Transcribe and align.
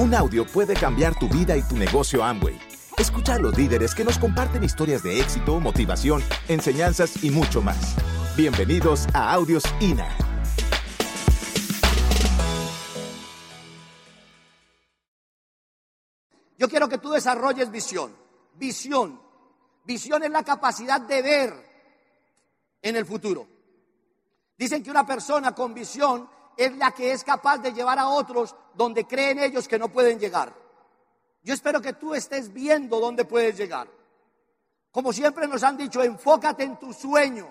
Un 0.00 0.14
audio 0.14 0.46
puede 0.46 0.74
cambiar 0.74 1.18
tu 1.18 1.28
vida 1.28 1.56
y 1.56 1.62
tu 1.62 1.76
negocio 1.76 2.22
Amway. 2.22 2.56
Escucha 2.96 3.34
a 3.34 3.38
los 3.40 3.58
líderes 3.58 3.96
que 3.96 4.04
nos 4.04 4.16
comparten 4.16 4.62
historias 4.62 5.02
de 5.02 5.18
éxito, 5.18 5.58
motivación, 5.58 6.22
enseñanzas 6.46 7.24
y 7.24 7.30
mucho 7.30 7.60
más. 7.62 7.96
Bienvenidos 8.36 9.08
a 9.12 9.32
Audios 9.32 9.64
INA. 9.80 10.08
Yo 16.56 16.68
quiero 16.68 16.88
que 16.88 16.98
tú 16.98 17.10
desarrolles 17.10 17.68
visión. 17.68 18.14
Visión. 18.54 19.20
Visión 19.84 20.22
es 20.22 20.30
la 20.30 20.44
capacidad 20.44 21.00
de 21.00 21.22
ver 21.22 21.54
en 22.82 22.94
el 22.94 23.04
futuro. 23.04 23.48
Dicen 24.56 24.80
que 24.80 24.92
una 24.92 25.04
persona 25.04 25.56
con 25.56 25.74
visión 25.74 26.37
es 26.58 26.76
la 26.76 26.90
que 26.90 27.12
es 27.12 27.22
capaz 27.22 27.58
de 27.58 27.72
llevar 27.72 28.00
a 28.00 28.08
otros 28.08 28.54
donde 28.74 29.06
creen 29.06 29.38
ellos 29.38 29.68
que 29.68 29.78
no 29.78 29.88
pueden 29.90 30.18
llegar. 30.18 30.52
Yo 31.44 31.54
espero 31.54 31.80
que 31.80 31.92
tú 31.92 32.14
estés 32.14 32.52
viendo 32.52 32.98
dónde 32.98 33.24
puedes 33.24 33.56
llegar. 33.56 33.88
Como 34.90 35.12
siempre 35.12 35.46
nos 35.46 35.62
han 35.62 35.76
dicho, 35.76 36.02
enfócate 36.02 36.64
en 36.64 36.76
tu 36.76 36.92
sueño, 36.92 37.48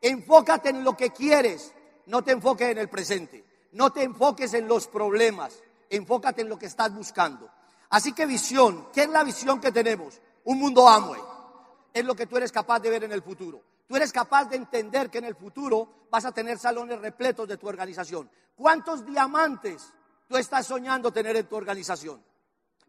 enfócate 0.00 0.70
en 0.70 0.82
lo 0.82 0.96
que 0.96 1.10
quieres, 1.10 1.74
no 2.06 2.24
te 2.24 2.32
enfoques 2.32 2.70
en 2.70 2.78
el 2.78 2.88
presente, 2.88 3.44
no 3.72 3.92
te 3.92 4.02
enfoques 4.02 4.54
en 4.54 4.66
los 4.66 4.86
problemas, 4.88 5.62
enfócate 5.90 6.40
en 6.40 6.48
lo 6.48 6.58
que 6.58 6.66
estás 6.66 6.94
buscando. 6.94 7.50
Así 7.90 8.14
que 8.14 8.24
visión, 8.24 8.88
¿qué 8.94 9.02
es 9.02 9.10
la 9.10 9.24
visión 9.24 9.60
que 9.60 9.72
tenemos? 9.72 10.22
Un 10.44 10.58
mundo 10.58 10.88
Amway. 10.88 11.20
Es 11.92 12.04
lo 12.04 12.14
que 12.14 12.26
tú 12.26 12.38
eres 12.38 12.50
capaz 12.50 12.80
de 12.80 12.88
ver 12.88 13.04
en 13.04 13.12
el 13.12 13.22
futuro. 13.22 13.60
Tú 13.88 13.96
eres 13.96 14.12
capaz 14.12 14.44
de 14.44 14.56
entender 14.56 15.08
que 15.08 15.16
en 15.16 15.24
el 15.24 15.34
futuro 15.34 16.06
vas 16.10 16.26
a 16.26 16.32
tener 16.32 16.58
salones 16.58 17.00
repletos 17.00 17.48
de 17.48 17.56
tu 17.56 17.66
organización. 17.66 18.30
¿Cuántos 18.54 19.04
diamantes 19.04 19.92
tú 20.28 20.36
estás 20.36 20.66
soñando 20.66 21.10
tener 21.10 21.34
en 21.36 21.46
tu 21.46 21.56
organización? 21.56 22.22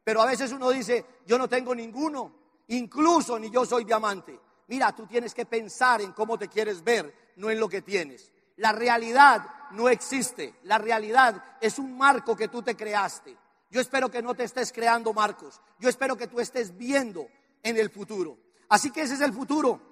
Pero 0.03 0.21
a 0.21 0.25
veces 0.25 0.51
uno 0.51 0.69
dice, 0.71 1.05
yo 1.25 1.37
no 1.37 1.47
tengo 1.47 1.73
ninguno, 1.73 2.33
incluso 2.67 3.39
ni 3.39 3.49
yo 3.49 3.65
soy 3.65 3.85
diamante. 3.85 4.37
Mira, 4.67 4.93
tú 4.93 5.07
tienes 5.07 5.33
que 5.33 5.45
pensar 5.45 6.01
en 6.01 6.11
cómo 6.11 6.37
te 6.37 6.49
quieres 6.49 6.83
ver, 6.83 7.31
no 7.37 7.49
en 7.49 7.61
lo 7.61 7.69
que 7.69 7.81
tienes. 7.81 8.31
La 8.57 8.73
realidad 8.73 9.41
no 9.71 9.87
existe. 9.87 10.55
La 10.63 10.77
realidad 10.77 11.41
es 11.61 11.79
un 11.79 11.97
marco 11.97 12.35
que 12.35 12.49
tú 12.49 12.61
te 12.61 12.75
creaste. 12.75 13.37
Yo 13.71 13.79
espero 13.79 14.09
que 14.09 14.21
no 14.21 14.35
te 14.35 14.43
estés 14.43 14.73
creando 14.73 15.13
marcos. 15.13 15.61
Yo 15.79 15.87
espero 15.87 16.17
que 16.17 16.27
tú 16.27 16.41
estés 16.41 16.75
viendo 16.75 17.27
en 17.63 17.77
el 17.77 17.89
futuro. 17.89 18.37
Así 18.67 18.91
que 18.91 19.01
ese 19.01 19.13
es 19.13 19.21
el 19.21 19.31
futuro. 19.31 19.88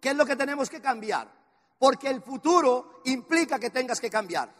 ¿Qué 0.00 0.10
es 0.10 0.16
lo 0.16 0.24
que 0.24 0.36
tenemos 0.36 0.70
que 0.70 0.80
cambiar? 0.80 1.30
Porque 1.78 2.08
el 2.08 2.22
futuro 2.22 3.02
implica 3.04 3.58
que 3.58 3.70
tengas 3.70 4.00
que 4.00 4.10
cambiar. 4.10 4.52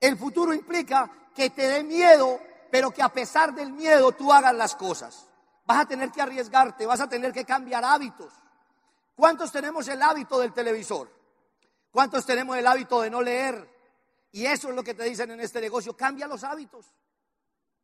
El 0.00 0.16
futuro 0.16 0.52
implica 0.54 1.10
que 1.34 1.50
te 1.50 1.68
dé 1.68 1.82
miedo, 1.82 2.40
pero 2.70 2.90
que 2.90 3.02
a 3.02 3.08
pesar 3.08 3.54
del 3.54 3.72
miedo 3.72 4.12
tú 4.12 4.32
hagas 4.32 4.54
las 4.54 4.74
cosas. 4.74 5.28
Vas 5.64 5.80
a 5.80 5.86
tener 5.86 6.10
que 6.10 6.22
arriesgarte, 6.22 6.86
vas 6.86 7.00
a 7.00 7.08
tener 7.08 7.32
que 7.32 7.44
cambiar 7.44 7.84
hábitos. 7.84 8.32
¿Cuántos 9.14 9.50
tenemos 9.50 9.88
el 9.88 10.02
hábito 10.02 10.38
del 10.38 10.52
televisor? 10.52 11.10
¿Cuántos 11.90 12.26
tenemos 12.26 12.56
el 12.56 12.66
hábito 12.66 13.00
de 13.00 13.10
no 13.10 13.22
leer? 13.22 13.68
Y 14.32 14.46
eso 14.46 14.68
es 14.68 14.74
lo 14.74 14.84
que 14.84 14.94
te 14.94 15.04
dicen 15.04 15.30
en 15.30 15.40
este 15.40 15.60
negocio. 15.60 15.96
Cambia 15.96 16.26
los 16.26 16.44
hábitos. 16.44 16.86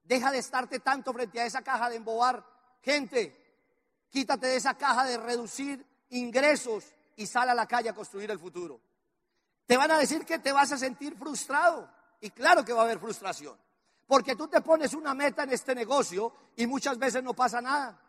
Deja 0.05 0.31
de 0.31 0.39
estarte 0.39 0.81
tanto 0.81 1.13
frente 1.13 1.41
a 1.41 1.47
esa 1.47 1.63
caja 1.63 1.89
de 1.89 1.97
embobar. 1.97 2.45
Gente, 2.83 3.35
quítate 4.11 4.49
de 4.49 4.57
esa 4.57 4.75
caja 4.75 5.05
de 5.05 5.17
reducir 5.17 5.87
ingresos 6.13 6.85
y 7.17 7.27
sal 7.27 7.51
a 7.51 7.55
la 7.55 7.67
calle 7.67 7.89
a 7.89 7.95
construir 7.95 8.31
el 8.31 8.39
futuro. 8.39 8.81
Te 9.67 9.77
van 9.77 9.91
a 9.91 9.99
decir 9.99 10.25
que 10.25 10.39
te 10.39 10.53
vas 10.53 10.73
a 10.73 10.79
sentir 10.79 11.17
frustrado. 11.17 11.89
Y 12.21 12.31
claro 12.31 12.65
que 12.65 12.73
va 12.73 12.83
a 12.83 12.85
haber 12.85 12.99
frustración. 12.99 13.57
Porque 14.07 14.37
tú 14.37 14.47
te 14.49 14.61
pones 14.61 14.95
una 14.95 15.15
meta 15.15 15.43
en 15.43 15.51
este 15.51 15.75
negocio 15.75 16.33
y 16.57 16.67
muchas 16.67 16.99
veces 16.99 17.23
no 17.23 17.35
pasa 17.35 17.61
nada. 17.61 18.01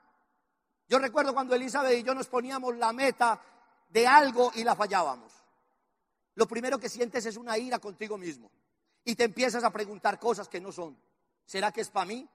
Yo 0.88 1.00
recuerdo 1.00 1.34
cuando 1.34 1.56
Elizabeth 1.56 1.98
y 1.98 2.04
yo 2.04 2.14
nos 2.14 2.28
poníamos 2.28 2.76
la 2.78 2.94
meta 2.94 3.42
de 3.90 4.06
algo 4.06 4.52
y 4.56 4.64
la 4.64 4.76
fallábamos. 4.76 5.32
Lo 6.36 6.48
primero 6.48 6.78
que 6.78 6.90
sientes 6.90 7.26
es 7.26 7.38
una 7.38 7.58
ira 7.58 7.80
contigo 7.80 8.18
mismo. 8.18 8.52
Y 9.06 9.16
te 9.16 9.26
empiezas 9.26 9.64
a 9.64 9.72
preguntar 9.72 10.20
cosas 10.20 10.48
que 10.48 10.62
no 10.62 10.72
son. 10.72 10.98
¿Será 11.46 11.72
que 11.72 11.82
es 11.82 11.90
para 11.90 12.06
mí? 12.06 12.28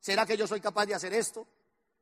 ¿Será 0.00 0.26
que 0.26 0.36
yo 0.36 0.46
soy 0.46 0.60
capaz 0.60 0.86
de 0.86 0.94
hacer 0.94 1.14
esto? 1.14 1.46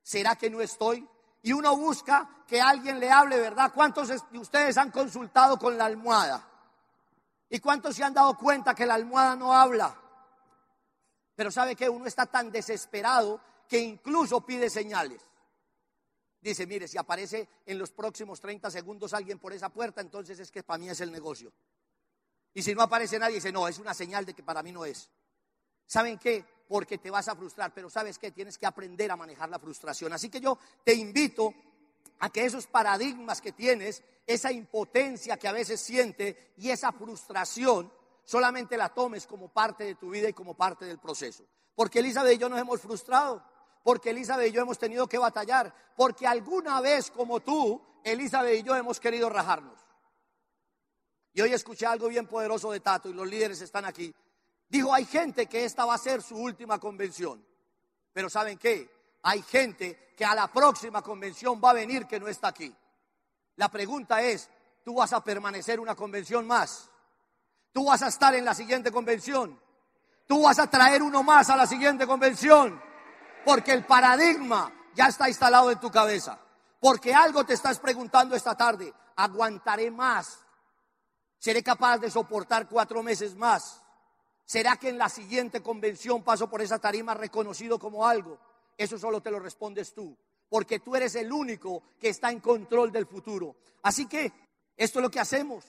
¿Será 0.03 0.37
que 0.37 0.51
no 0.51 0.61
estoy? 0.61 1.07
Y 1.43 1.53
uno 1.53 1.77
busca 1.77 2.29
que 2.47 2.61
alguien 2.61 3.01
le 3.01 3.11
hable, 3.11 3.39
¿verdad? 3.39 3.73
¿Cuántos 3.75 4.09
de 4.09 4.39
ustedes 4.39 4.77
han 4.77 4.91
consultado 4.91 5.59
con 5.59 5.79
la 5.79 5.87
almohada? 5.87 6.47
¿Y 7.49 7.59
cuántos 7.59 7.97
se 7.97 8.05
han 8.05 8.15
dado 8.15 8.37
cuenta 8.37 8.75
que 8.75 8.87
la 8.87 8.95
almohada 8.95 9.37
no 9.37 9.53
habla? 9.53 9.97
Pero 11.35 11.51
sabe 11.51 11.75
que 11.75 11.89
uno 11.89 12.07
está 12.07 12.27
tan 12.27 12.51
desesperado 12.51 13.41
que 13.69 13.79
incluso 13.79 14.45
pide 14.45 14.69
señales. 14.69 15.23
Dice, 16.41 16.67
mire, 16.67 16.89
si 16.89 16.99
aparece 16.99 17.49
en 17.67 17.79
los 17.79 17.91
próximos 17.91 18.41
30 18.41 18.71
segundos 18.71 19.13
alguien 19.15 19.39
por 19.39 19.53
esa 19.53 19.69
puerta, 19.69 20.01
entonces 20.01 20.39
es 20.41 20.51
que 20.51 20.63
para 20.63 20.79
mí 20.79 20.89
es 20.89 21.01
el 21.01 21.13
negocio. 21.13 21.53
Y 22.55 22.63
si 22.63 22.75
no 22.75 22.83
aparece 22.83 23.19
nadie, 23.19 23.37
dice, 23.37 23.53
no, 23.53 23.69
es 23.69 23.79
una 23.79 23.95
señal 23.95 24.27
de 24.27 24.35
que 24.35 24.43
para 24.43 24.63
mí 24.63 24.73
no 24.73 24.85
es. 24.85 25.11
¿Saben 25.87 26.19
qué? 26.19 26.45
Porque 26.71 26.99
te 26.99 27.11
vas 27.11 27.27
a 27.27 27.35
frustrar, 27.35 27.75
pero 27.75 27.91
sabes 27.91 28.17
que 28.17 28.31
tienes 28.31 28.57
que 28.57 28.65
aprender 28.65 29.11
a 29.11 29.17
manejar 29.17 29.49
la 29.51 29.59
frustración. 29.59 30.13
Así 30.13 30.29
que 30.29 30.41
yo 30.41 30.57
te 30.85 30.95
invito 30.95 31.53
a 32.21 32.31
que 32.31 32.45
esos 32.45 32.69
paradigmas 32.69 33.41
que 33.41 33.51
tienes, 33.51 34.05
esa 34.25 34.53
impotencia 34.53 35.37
que 35.37 35.49
a 35.49 35.53
veces 35.53 35.81
siente 35.81 36.53
y 36.59 36.71
esa 36.71 36.93
frustración, 36.93 37.93
solamente 38.23 38.77
la 38.77 38.89
tomes 38.89 39.27
como 39.27 39.49
parte 39.49 39.83
de 39.83 39.97
tu 39.97 40.11
vida 40.11 40.29
y 40.29 40.33
como 40.33 40.55
parte 40.55 40.85
del 40.85 41.01
proceso. 41.01 41.43
Porque 41.75 41.99
Elizabeth 41.99 42.37
y 42.37 42.39
yo 42.39 42.49
nos 42.49 42.61
hemos 42.61 42.81
frustrado, 42.81 43.43
porque 43.83 44.11
Elizabeth 44.11 44.51
y 44.51 44.53
yo 44.53 44.63
hemos 44.63 44.79
tenido 44.79 45.09
que 45.09 45.19
batallar, 45.19 45.75
porque 45.97 46.25
alguna 46.25 46.81
vez 46.81 47.11
como 47.11 47.41
tú, 47.41 47.83
Elizabeth 48.05 48.61
y 48.61 48.63
yo 48.63 48.77
hemos 48.77 49.01
querido 49.01 49.29
rajarnos. 49.29 49.81
Y 51.33 51.41
hoy 51.41 51.53
escuché 51.53 51.87
algo 51.87 52.07
bien 52.07 52.29
poderoso 52.29 52.71
de 52.71 52.79
Tato 52.79 53.09
y 53.09 53.13
los 53.13 53.27
líderes 53.27 53.61
están 53.61 53.87
aquí. 53.87 54.15
Dijo, 54.71 54.95
hay 54.95 55.05
gente 55.05 55.47
que 55.47 55.65
esta 55.65 55.85
va 55.85 55.95
a 55.95 55.99
ser 55.99 56.23
su 56.23 56.37
última 56.37 56.79
convención. 56.79 57.45
Pero 58.13 58.31
¿saben 58.31 58.57
qué? 58.57 59.19
Hay 59.25 59.43
gente 59.43 60.15
que 60.17 60.25
a 60.25 60.35
la 60.35 60.47
próxima 60.47 61.03
convención 61.03 61.61
va 61.63 61.71
a 61.71 61.75
venir 61.75 62.07
que 62.07 62.21
no 62.21 62.29
está 62.29 62.49
aquí. 62.49 62.73
La 63.57 63.69
pregunta 63.69 64.23
es, 64.23 64.49
¿tú 64.85 64.95
vas 64.95 65.13
a 65.13 65.25
permanecer 65.25 65.81
una 65.81 65.97
convención 65.97 66.47
más? 66.47 66.89
¿Tú 67.73 67.87
vas 67.87 68.03
a 68.03 68.09
estar 68.09 68.33
en 68.35 68.45
la 68.45 68.55
siguiente 68.55 68.93
convención? 68.93 69.61
¿Tú 70.27 70.43
vas 70.43 70.61
a 70.61 70.71
traer 70.71 71.03
uno 71.03 71.25
más 71.25 71.51
a 71.51 71.57
la 71.57 71.67
siguiente 71.67 72.07
convención? 72.07 72.81
Porque 73.45 73.73
el 73.73 73.85
paradigma 73.85 74.73
ya 74.95 75.07
está 75.07 75.29
instalado 75.29 75.73
en 75.73 75.81
tu 75.81 75.91
cabeza. 75.91 76.39
Porque 76.79 77.13
algo 77.13 77.45
te 77.45 77.55
estás 77.55 77.81
preguntando 77.81 78.37
esta 78.37 78.57
tarde. 78.57 78.95
¿Aguantaré 79.17 79.91
más? 79.91 80.39
¿Seré 81.39 81.63
capaz 81.63 81.99
de 81.99 82.11
soportar 82.11 82.69
cuatro 82.69 83.03
meses 83.03 83.35
más? 83.35 83.83
¿Será 84.51 84.75
que 84.75 84.89
en 84.89 84.99
la 84.99 85.09
siguiente 85.09 85.63
convención 85.63 86.25
paso 86.25 86.51
por 86.51 86.61
esa 86.61 86.81
tarima 86.81 87.15
reconocido 87.15 87.79
como 87.79 88.05
algo? 88.05 88.37
Eso 88.77 88.99
solo 88.99 89.23
te 89.23 89.31
lo 89.31 89.39
respondes 89.39 89.95
tú, 89.95 90.17
porque 90.49 90.81
tú 90.81 90.97
eres 90.97 91.15
el 91.15 91.33
único 91.33 91.85
que 92.01 92.09
está 92.09 92.33
en 92.33 92.41
control 92.41 92.91
del 92.91 93.07
futuro. 93.07 93.55
Así 93.85 94.07
que 94.07 94.33
esto 94.77 94.99
es 94.99 95.03
lo 95.05 95.09
que 95.09 95.21
hacemos. 95.21 95.65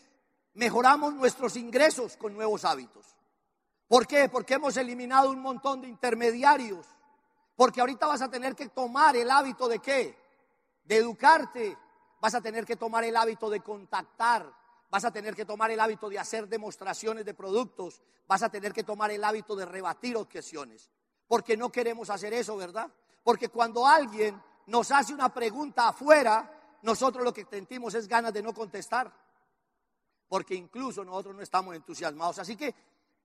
Mejoramos 0.56 1.14
nuestros 1.14 1.58
ingresos 1.58 2.18
con 2.18 2.34
nuevos 2.34 2.66
hábitos. 2.66 3.06
¿Por 3.88 4.08
qué? 4.08 4.30
Porque 4.30 4.56
hemos 4.56 4.75
eliminado 4.78 5.30
un 5.30 5.42
montón 5.42 5.81
de 5.81 5.88
intermediarios. 5.88 6.88
Porque 7.56 7.81
ahorita 7.81 8.08
vas 8.08 8.24
a 8.24 8.31
tener 8.31 8.56
que 8.56 8.69
tomar 8.69 9.16
el 9.16 9.30
hábito 9.30 9.68
de 9.68 9.78
qué? 9.78 10.18
De 10.86 10.98
educarte. 10.98 11.78
Vas 12.19 12.34
a 12.34 12.42
tener 12.42 12.66
que 12.66 12.78
tomar 12.78 13.03
el 13.03 13.16
hábito 13.16 13.48
de 13.52 13.59
contactar 13.59 14.52
vas 14.91 15.06
a 15.06 15.12
tener 15.12 15.34
que 15.34 15.46
tomar 15.46 15.72
el 15.72 15.79
hábito 15.79 16.09
de 16.09 16.19
hacer 16.19 16.50
demostraciones 16.50 17.24
de 17.24 17.34
productos, 17.34 18.02
vas 18.28 18.44
a 18.44 18.50
tener 18.50 18.74
que 18.74 18.83
tomar 18.83 19.10
el 19.10 19.24
hábito 19.24 19.56
de 19.56 19.65
rebatir 19.65 20.18
objeciones, 20.18 20.89
porque 21.27 21.56
no 21.56 21.71
queremos 21.71 22.10
hacer 22.10 22.33
eso, 22.33 22.57
¿verdad? 22.57 22.92
Porque 23.24 23.48
cuando 23.48 23.88
alguien 23.88 24.39
nos 24.68 24.92
hace 24.92 25.13
una 25.13 25.33
pregunta 25.33 25.88
afuera, 25.88 26.77
nosotros 26.81 27.24
lo 27.24 27.33
que 27.33 27.45
sentimos 27.45 27.95
es 27.95 28.06
ganas 28.06 28.33
de 28.33 28.44
no 28.44 28.54
contestar, 28.54 29.12
porque 30.27 30.56
incluso 30.56 31.06
nosotros 31.06 31.36
no 31.36 31.42
estamos 31.42 31.74
entusiasmados. 31.74 32.39
Así 32.39 32.57
que 32.57 32.75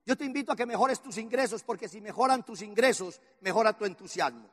yo 0.05 0.17
te 0.17 0.25
invito 0.25 0.52
a 0.52 0.56
que 0.56 0.67
mejores 0.67 1.00
tus 1.00 1.19
ingresos, 1.19 1.64
porque 1.64 1.88
si 1.88 2.00
mejoran 2.00 2.44
tus 2.44 2.62
ingresos, 2.62 3.20
mejora 3.40 3.73
tu 3.73 3.85
entusiasmo. 3.85 4.49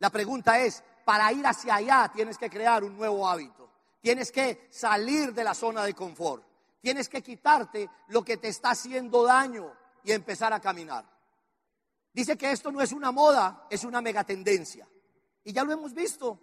La 0.00 0.10
pregunta 0.10 0.58
es, 0.58 0.82
para 1.04 1.32
ir 1.32 1.46
hacia 1.46 1.76
allá 1.76 2.10
tienes 2.12 2.36
que 2.36 2.50
crear 2.50 2.82
un 2.82 2.96
nuevo 2.96 3.28
hábito. 3.28 3.61
Tienes 4.02 4.32
que 4.32 4.66
salir 4.70 5.32
de 5.32 5.44
la 5.44 5.54
zona 5.54 5.84
de 5.84 5.94
confort. 5.94 6.44
Tienes 6.80 7.08
que 7.08 7.22
quitarte 7.22 7.88
lo 8.08 8.24
que 8.24 8.36
te 8.36 8.48
está 8.48 8.70
haciendo 8.70 9.22
daño 9.22 9.72
y 10.02 10.10
empezar 10.10 10.52
a 10.52 10.60
caminar. 10.60 11.08
Dice 12.12 12.36
que 12.36 12.50
esto 12.50 12.72
no 12.72 12.82
es 12.82 12.90
una 12.90 13.12
moda, 13.12 13.68
es 13.70 13.84
una 13.84 14.02
megatendencia. 14.02 14.88
Y 15.44 15.52
ya 15.52 15.62
lo 15.62 15.72
hemos 15.72 15.94
visto. 15.94 16.40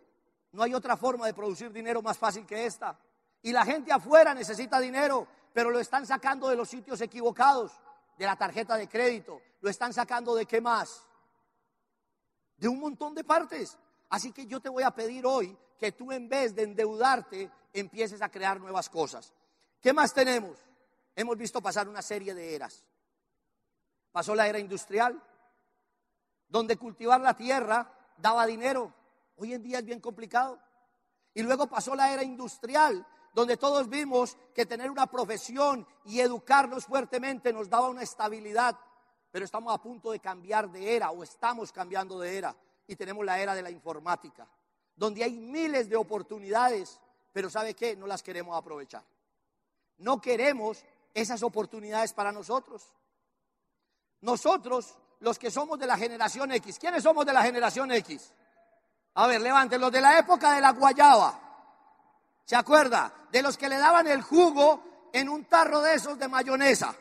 No 0.54 0.64
hay 0.64 0.74
otra 0.74 0.96
forma 0.96 1.28
de 1.28 1.34
producir 1.34 1.72
dinero 1.72 2.02
más 2.02 2.18
fácil 2.18 2.46
que 2.46 2.66
esta. 2.66 2.98
Y 3.42 3.52
la 3.52 3.66
gente 3.66 3.92
afuera 3.92 4.34
necesita 4.34 4.80
dinero, 4.80 5.28
pero 5.54 5.70
lo 5.70 5.80
están 5.80 6.08
sacando 6.08 6.48
de 6.48 6.56
los 6.56 6.70
sitios 6.70 7.02
equivocados. 7.02 7.74
de 8.18 8.26
la 8.26 8.36
tarjeta 8.36 8.76
de 8.76 8.90
crédito, 8.90 9.42
lo 9.62 9.70
están 9.70 9.94
sacando 9.94 10.36
de 10.36 10.46
qué 10.46 10.60
más? 10.60 11.08
De 12.58 12.68
un 12.68 12.78
montón 12.78 13.16
de 13.16 13.24
partes. 13.24 13.78
Así 14.10 14.34
que 14.34 14.46
yo 14.46 14.60
te 14.60 14.68
voy 14.68 14.84
a 14.84 14.92
pedir 14.92 15.26
hoy 15.26 15.58
que 15.80 15.94
tú 15.94 16.12
en 16.12 16.28
vez 16.28 16.54
de 16.54 16.64
endeudarte 16.64 17.50
empieces 17.74 18.22
a 18.22 18.30
crear 18.30 18.60
nuevas 18.60 18.90
cosas. 18.90 19.34
¿Qué 19.81 19.94
más 19.94 20.14
tenemos? 20.14 20.58
Hemos 21.16 21.38
visto 21.38 21.62
pasar 21.62 21.88
una 21.88 22.02
serie 22.02 22.34
de 22.34 22.56
eras. 22.56 22.84
Pasó 24.12 24.36
la 24.36 24.48
era 24.48 24.60
industrial, 24.60 25.22
donde 26.48 26.78
cultivar 26.78 27.22
la 27.22 27.36
tierra 27.36 27.92
daba 28.18 28.46
dinero. 28.46 28.94
Hoy 29.38 29.54
en 29.54 29.64
día 29.64 29.80
es 29.80 29.86
bien 29.86 30.02
complicado. 30.02 30.60
Y 31.34 31.42
luego 31.42 31.68
pasó 31.68 31.96
la 31.96 32.12
era 32.12 32.24
industrial, 32.24 33.06
donde 33.34 33.56
todos 33.56 33.88
vimos 33.88 34.38
que 34.54 34.66
tener 34.66 34.92
una 34.92 35.08
profesión 35.08 35.88
y 36.06 36.20
educarnos 36.20 36.86
fuertemente 36.86 37.54
nos 37.54 37.70
daba 37.70 37.90
una 37.90 38.04
estabilidad. 38.04 38.78
Pero 39.31 39.46
estamos 39.46 39.74
a 39.74 39.81
punto 39.81 40.12
de 40.12 40.20
cambiar 40.20 40.70
de 40.70 40.96
era 40.96 41.12
o 41.12 41.24
estamos 41.24 41.72
cambiando 41.72 42.20
de 42.20 42.38
era 42.38 42.56
y 42.88 42.96
tenemos 42.96 43.24
la 43.24 43.40
era 43.40 43.54
de 43.54 43.62
la 43.62 43.70
informática, 43.70 44.48
donde 45.00 45.24
hay 45.24 45.31
miles 45.31 45.88
de 45.88 45.96
oportunidades, 45.96 47.00
pero 47.31 47.50
¿sabe 47.50 47.74
qué? 47.74 47.96
No 47.96 48.06
las 48.06 48.22
queremos 48.22 48.57
aprovechar. 48.57 49.01
No 50.00 50.19
queremos 50.19 50.84
esas 51.13 51.42
oportunidades 51.42 52.12
para 52.12 52.34
nosotros. 52.34 52.84
Nosotros, 54.19 54.94
los 55.22 55.40
que 55.40 55.50
somos 55.50 55.80
de 55.80 55.88
la 55.88 55.98
generación 55.98 56.51
X, 56.51 56.78
¿quiénes 56.78 57.01
somos 57.01 57.25
de 57.25 57.31
la 57.31 57.44
generación 57.44 57.90
X? 57.94 58.34
A 59.13 59.25
ver, 59.28 59.40
levanten 59.40 59.80
los 59.80 59.90
de 59.90 60.01
la 60.01 60.19
época 60.19 60.54
de 60.54 60.60
la 60.60 60.74
guayaba. 60.74 61.40
¿Se 62.44 62.57
acuerda? 62.57 63.28
De 63.31 63.42
los 63.42 63.57
que 63.57 63.69
le 63.69 63.78
daban 63.78 64.06
el 64.07 64.22
jugo 64.22 65.10
en 65.13 65.30
un 65.30 65.45
tarro 65.45 65.81
de 65.81 65.94
esos 65.94 66.19
de 66.19 66.28
mayonesa. 66.28 66.94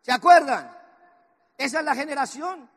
¿Se 0.00 0.10
acuerdan? 0.10 0.76
Esa 1.56 1.78
es 1.78 1.84
la 1.84 1.94
generación. 1.94 2.68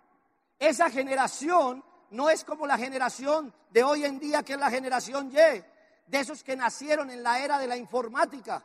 Esa 0.60 0.92
generación 0.92 1.84
no 2.12 2.30
es 2.30 2.44
como 2.44 2.68
la 2.68 2.78
generación 2.78 3.54
de 3.70 3.84
hoy 3.84 4.06
en 4.06 4.20
día, 4.20 4.44
que 4.44 4.54
es 4.54 4.60
la 4.60 4.70
generación 4.70 5.32
Y, 5.32 5.36
de 5.36 6.20
esos 6.20 6.44
que 6.44 6.56
nacieron 6.56 7.10
en 7.10 7.24
la 7.24 7.40
era 7.40 7.58
de 7.58 7.68
la 7.68 7.78
informática. 7.78 8.64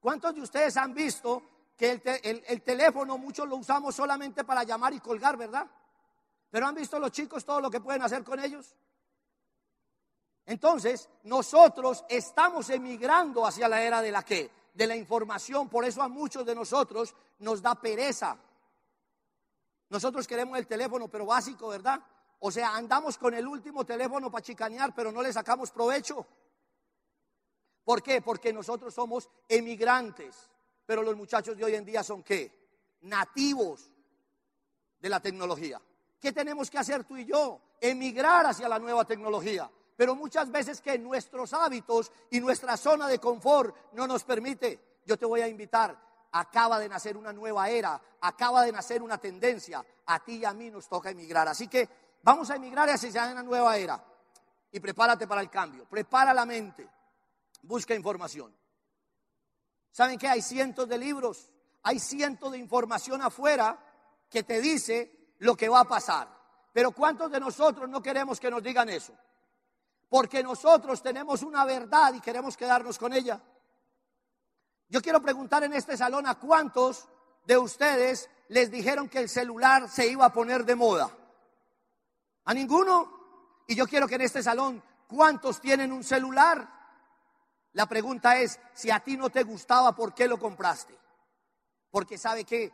¿Cuántos 0.00 0.34
de 0.34 0.42
ustedes 0.42 0.76
han 0.76 0.92
visto 0.92 1.42
que 1.76 2.02
el, 2.22 2.62
teléfono 2.62 3.18
muchos 3.18 3.48
lo 3.48 3.56
usamos 3.56 3.94
solamente 3.94 4.44
para 4.44 4.62
llamar 4.62 4.92
y 4.92 5.00
colgar, 5.00 5.36
verdad? 5.36 5.66
Pero 6.50 6.66
han 6.66 6.74
visto 6.74 6.98
los 6.98 7.10
chicos 7.10 7.44
todo 7.44 7.60
lo 7.60 7.70
que 7.70 7.80
pueden 7.80 8.02
hacer 8.02 8.22
con 8.22 8.38
ellos. 8.38 8.76
Entonces, 10.46 11.08
nosotros 11.22 12.04
estamos 12.08 12.68
emigrando 12.68 13.46
hacia 13.46 13.66
la 13.66 13.82
era 13.82 14.02
de 14.02 14.12
la 14.12 14.22
que? 14.22 14.50
De 14.74 14.86
la 14.86 14.94
información. 14.94 15.68
Por 15.68 15.84
eso 15.84 16.02
a 16.02 16.08
muchos 16.08 16.44
de 16.44 16.54
nosotros 16.54 17.14
nos 17.38 17.62
da 17.62 17.74
pereza 17.74 18.38
nosotros 19.94 20.26
queremos 20.26 20.58
el 20.58 20.66
teléfono, 20.66 21.06
pero 21.06 21.26
básico, 21.26 21.68
¿verdad? 21.68 22.00
O 22.46 22.50
sea, 22.50 22.76
andamos 22.76 23.16
con 23.16 23.32
el 23.32 23.48
último 23.48 23.86
teléfono 23.86 24.30
para 24.30 24.42
chicanear, 24.42 24.94
pero 24.94 25.10
no 25.10 25.22
le 25.22 25.32
sacamos 25.32 25.70
provecho. 25.70 26.26
¿Por 27.82 28.02
qué? 28.02 28.20
Porque 28.20 28.52
nosotros 28.52 28.92
somos 28.92 29.30
emigrantes, 29.48 30.50
pero 30.84 31.02
los 31.02 31.16
muchachos 31.16 31.56
de 31.56 31.64
hoy 31.64 31.74
en 31.74 31.86
día 31.86 32.02
son 32.02 32.22
qué? 32.22 32.98
Nativos 33.00 33.90
de 34.98 35.08
la 35.08 35.20
tecnología. 35.20 35.80
¿Qué 36.20 36.32
tenemos 36.32 36.70
que 36.70 36.76
hacer 36.76 37.04
tú 37.04 37.16
y 37.16 37.24
yo? 37.24 37.62
Emigrar 37.80 38.44
hacia 38.44 38.68
la 38.68 38.78
nueva 38.78 39.06
tecnología. 39.06 39.70
Pero 39.96 40.14
muchas 40.14 40.50
veces 40.50 40.82
que 40.82 40.98
nuestros 40.98 41.54
hábitos 41.54 42.12
y 42.30 42.40
nuestra 42.40 42.76
zona 42.76 43.08
de 43.08 43.20
confort 43.20 43.74
no 43.92 44.06
nos 44.06 44.22
permite. 44.22 44.98
Yo 45.06 45.16
te 45.16 45.24
voy 45.24 45.40
a 45.40 45.48
invitar 45.48 45.98
acaba 46.34 46.80
de 46.80 46.88
nacer 46.88 47.16
una 47.16 47.32
nueva 47.32 47.68
era, 47.68 48.00
acaba 48.20 48.64
de 48.64 48.72
nacer 48.72 49.02
una 49.02 49.18
tendencia. 49.18 49.84
A 50.06 50.22
ti 50.22 50.38
y 50.38 50.44
a 50.44 50.52
mí 50.52 50.70
nos 50.70 50.88
toca 50.88 51.10
emigrar. 51.10 51.48
Así 51.48 51.68
que 51.68 51.88
vamos 52.24 52.50
a 52.50 52.56
emigrar 52.56 52.88
hacia 52.88 53.30
una 53.30 53.42
nueva 53.42 53.76
era. 53.76 54.02
Y 54.72 54.80
prepárate 54.80 55.28
para 55.28 55.40
el 55.40 55.50
cambio. 55.50 55.84
Prepara 55.84 56.34
la 56.34 56.44
mente. 56.44 56.88
Busca 57.62 57.94
información. 57.94 58.52
¿Saben 59.92 60.18
qué? 60.18 60.26
Hay 60.26 60.42
cientos 60.42 60.88
de 60.88 60.98
libros, 60.98 61.48
hay 61.84 62.00
cientos 62.00 62.50
de 62.50 62.58
información 62.58 63.22
afuera 63.22 63.78
que 64.28 64.42
te 64.42 64.60
dice 64.60 65.36
lo 65.38 65.54
que 65.54 65.68
va 65.68 65.80
a 65.80 65.84
pasar. 65.84 66.28
Pero 66.72 66.90
¿cuántos 66.90 67.30
de 67.30 67.38
nosotros 67.38 67.88
no 67.88 68.02
queremos 68.02 68.40
que 68.40 68.50
nos 68.50 68.60
digan 68.60 68.88
eso? 68.88 69.12
Porque 70.08 70.42
nosotros 70.42 71.00
tenemos 71.00 71.42
una 71.42 71.64
verdad 71.64 72.12
y 72.14 72.20
queremos 72.20 72.56
quedarnos 72.56 72.98
con 72.98 73.12
ella. 73.12 73.40
Yo 74.88 75.00
quiero 75.00 75.22
preguntar 75.22 75.62
en 75.62 75.74
este 75.74 75.96
salón 75.96 76.26
a 76.26 76.34
cuántos 76.34 77.06
de 77.46 77.56
ustedes 77.56 78.28
les 78.48 78.70
dijeron 78.70 79.08
que 79.08 79.20
el 79.20 79.28
celular 79.28 79.88
se 79.88 80.08
iba 80.08 80.24
a 80.24 80.32
poner 80.32 80.64
de 80.64 80.74
moda. 80.74 81.10
¿A 82.44 82.54
ninguno? 82.54 83.62
Y 83.66 83.74
yo 83.74 83.86
quiero 83.86 84.06
que 84.06 84.16
en 84.16 84.22
este 84.22 84.42
salón, 84.42 84.82
¿cuántos 85.06 85.60
tienen 85.60 85.92
un 85.92 86.04
celular? 86.04 86.68
La 87.72 87.86
pregunta 87.86 88.38
es, 88.38 88.60
si 88.72 88.90
a 88.90 89.00
ti 89.00 89.16
no 89.16 89.30
te 89.30 89.42
gustaba, 89.42 89.94
¿por 89.94 90.14
qué 90.14 90.28
lo 90.28 90.38
compraste? 90.38 90.96
Porque 91.90 92.18
sabe 92.18 92.44
que 92.44 92.72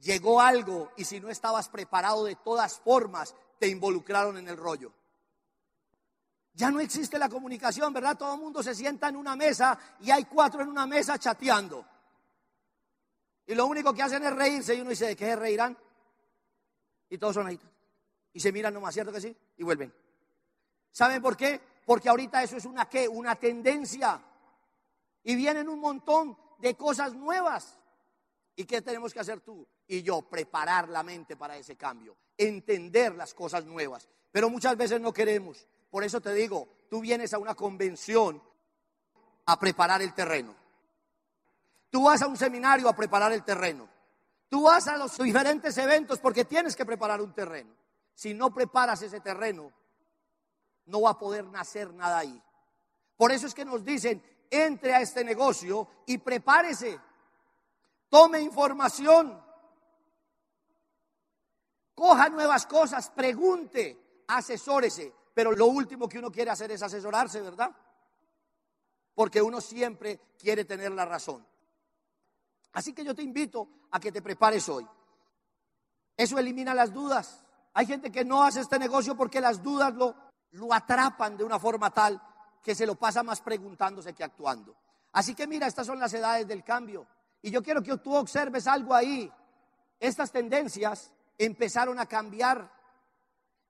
llegó 0.00 0.40
algo 0.40 0.92
y 0.96 1.04
si 1.04 1.20
no 1.20 1.28
estabas 1.28 1.68
preparado 1.68 2.24
de 2.24 2.36
todas 2.36 2.78
formas, 2.80 3.34
te 3.58 3.68
involucraron 3.68 4.36
en 4.38 4.48
el 4.48 4.56
rollo. 4.56 4.92
Ya 6.54 6.70
no 6.70 6.80
existe 6.80 7.18
la 7.18 7.28
comunicación, 7.28 7.92
¿verdad? 7.92 8.18
Todo 8.18 8.34
el 8.34 8.40
mundo 8.40 8.62
se 8.62 8.74
sienta 8.74 9.08
en 9.08 9.16
una 9.16 9.36
mesa 9.36 9.78
y 10.00 10.10
hay 10.10 10.24
cuatro 10.24 10.62
en 10.62 10.68
una 10.68 10.86
mesa 10.86 11.18
chateando. 11.18 11.86
Y 13.46 13.54
lo 13.54 13.66
único 13.66 13.94
que 13.94 14.02
hacen 14.02 14.22
es 14.24 14.34
reírse 14.34 14.74
y 14.74 14.80
uno 14.80 14.90
dice, 14.90 15.06
¿de 15.06 15.16
qué 15.16 15.26
se 15.26 15.36
reirán? 15.36 15.76
Y 17.08 17.18
todos 17.18 17.34
son 17.34 17.46
ahí. 17.46 17.58
Y 18.32 18.40
se 18.40 18.52
miran 18.52 18.74
nomás, 18.74 18.94
¿cierto 18.94 19.12
que 19.12 19.20
sí? 19.20 19.36
Y 19.56 19.62
vuelven. 19.62 19.92
¿Saben 20.92 21.22
por 21.22 21.36
qué? 21.36 21.60
Porque 21.84 22.08
ahorita 22.08 22.42
eso 22.42 22.56
es 22.56 22.64
una 22.64 22.88
qué? 22.88 23.08
Una 23.08 23.34
tendencia. 23.36 24.22
Y 25.22 25.34
vienen 25.36 25.68
un 25.68 25.80
montón 25.80 26.36
de 26.58 26.74
cosas 26.76 27.14
nuevas. 27.14 27.78
¿Y 28.56 28.64
qué 28.64 28.82
tenemos 28.82 29.12
que 29.12 29.20
hacer 29.20 29.40
tú 29.40 29.66
y 29.86 30.02
yo? 30.02 30.22
Preparar 30.22 30.88
la 30.88 31.02
mente 31.02 31.36
para 31.36 31.56
ese 31.56 31.76
cambio, 31.76 32.16
entender 32.36 33.14
las 33.14 33.34
cosas 33.34 33.64
nuevas. 33.64 34.08
Pero 34.30 34.50
muchas 34.50 34.76
veces 34.76 35.00
no 35.00 35.12
queremos. 35.12 35.66
Por 35.90 36.04
eso 36.04 36.20
te 36.20 36.32
digo, 36.34 36.68
tú 36.88 37.00
vienes 37.00 37.32
a 37.34 37.38
una 37.38 37.54
convención 37.54 38.42
a 39.46 39.58
preparar 39.58 40.02
el 40.02 40.14
terreno. 40.14 40.54
Tú 41.90 42.04
vas 42.04 42.22
a 42.22 42.28
un 42.28 42.36
seminario 42.36 42.88
a 42.88 42.94
preparar 42.94 43.32
el 43.32 43.42
terreno. 43.42 43.88
Tú 44.48 44.62
vas 44.62 44.86
a 44.88 44.96
los 44.96 45.18
diferentes 45.18 45.76
eventos 45.78 46.18
porque 46.20 46.44
tienes 46.44 46.76
que 46.76 46.86
preparar 46.86 47.20
un 47.20 47.32
terreno. 47.32 47.79
Si 48.20 48.34
no 48.34 48.52
preparas 48.52 49.00
ese 49.00 49.20
terreno, 49.20 49.72
no 50.84 51.00
va 51.00 51.10
a 51.10 51.18
poder 51.18 51.46
nacer 51.46 51.94
nada 51.94 52.18
ahí. 52.18 52.42
Por 53.16 53.32
eso 53.32 53.46
es 53.46 53.54
que 53.54 53.64
nos 53.64 53.82
dicen, 53.82 54.22
entre 54.50 54.94
a 54.94 55.00
este 55.00 55.24
negocio 55.24 55.88
y 56.04 56.18
prepárese. 56.18 57.00
Tome 58.10 58.40
información. 58.40 59.42
Coja 61.94 62.28
nuevas 62.28 62.66
cosas, 62.66 63.08
pregunte, 63.08 64.24
asesórese 64.28 65.14
pero 65.32 65.52
lo 65.52 65.68
último 65.68 66.06
que 66.06 66.18
uno 66.18 66.30
quiere 66.30 66.50
hacer 66.50 66.70
es 66.70 66.82
asesorarse, 66.82 67.40
¿verdad? 67.40 67.74
Porque 69.14 69.40
uno 69.40 69.58
siempre 69.58 70.20
quiere 70.38 70.66
tener 70.66 70.92
la 70.92 71.06
razón. 71.06 71.46
Así 72.72 72.92
que 72.92 73.02
yo 73.02 73.14
te 73.14 73.22
invito 73.22 73.66
a 73.90 73.98
que 73.98 74.12
te 74.12 74.20
prepares 74.20 74.68
hoy. 74.68 74.86
Eso 76.14 76.38
elimina 76.38 76.74
las 76.74 76.92
dudas. 76.92 77.42
Hay 77.74 77.86
gente 77.86 78.10
que 78.10 78.24
no 78.24 78.42
hace 78.42 78.60
este 78.60 78.78
negocio 78.78 79.16
porque 79.16 79.40
las 79.40 79.62
dudas 79.62 79.94
lo, 79.94 80.14
lo 80.52 80.72
atrapan 80.74 81.36
de 81.36 81.44
una 81.44 81.58
forma 81.58 81.90
tal 81.90 82.20
que 82.62 82.74
se 82.74 82.86
lo 82.86 82.96
pasa 82.96 83.22
más 83.22 83.40
preguntándose 83.40 84.12
que 84.12 84.24
actuando. 84.24 84.76
Así 85.12 85.34
que 85.34 85.46
mira, 85.46 85.66
estas 85.66 85.86
son 85.86 85.98
las 85.98 86.12
edades 86.12 86.46
del 86.46 86.62
cambio. 86.62 87.06
Y 87.42 87.50
yo 87.50 87.62
quiero 87.62 87.82
que 87.82 87.96
tú 87.98 88.14
observes 88.14 88.66
algo 88.66 88.94
ahí. 88.94 89.30
Estas 89.98 90.30
tendencias 90.30 91.12
empezaron 91.38 91.98
a 91.98 92.06
cambiar, 92.06 92.70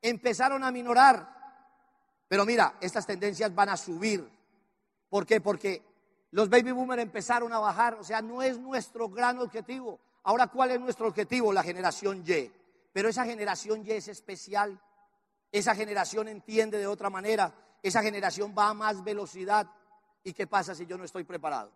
empezaron 0.02 0.64
a 0.64 0.71
minorar. 0.71 1.40
Pero 2.28 2.45
mira, 2.45 2.76
estas 2.80 3.07
tendencias 3.07 3.54
van 3.54 3.69
a 3.69 3.76
subir. 3.76 4.28
¿Por 5.09 5.26
qué? 5.26 5.40
Porque 5.40 5.85
los 6.33 6.49
baby 6.49 6.73
boomers 6.73 7.02
empezaron 7.02 7.52
a 7.52 7.59
bajar, 7.59 7.95
o 7.95 8.04
sea, 8.04 8.23
no 8.23 8.42
es 8.42 8.59
nuestro 8.59 9.09
gran 9.09 9.38
objetivo. 9.40 9.99
Ahora, 10.23 10.47
¿cuál 10.47 10.71
es 10.71 10.80
nuestro 10.80 11.09
objetivo? 11.09 11.52
La 11.52 11.62
generación 11.62 12.23
Y. 12.26 12.52
Pero 12.92 13.09
esa 13.09 13.25
generación 13.25 13.85
Y 13.85 13.92
es 13.92 14.09
especial. 14.09 14.80
Esa 15.52 15.75
generación 15.75 16.28
entiende 16.28 16.78
de 16.78 16.87
otra 16.87 17.11
manera. 17.11 17.54
Esa 17.82 18.02
generación 18.02 18.54
va 18.56 18.68
a 18.68 18.75
más 18.75 19.02
velocidad. 19.02 19.66
¿Y 20.23 20.32
qué 20.32 20.47
pasa 20.47 20.75
si 20.75 20.87
yo 20.87 20.99
no 20.99 21.04
estoy 21.04 21.25
preparado? 21.25 21.73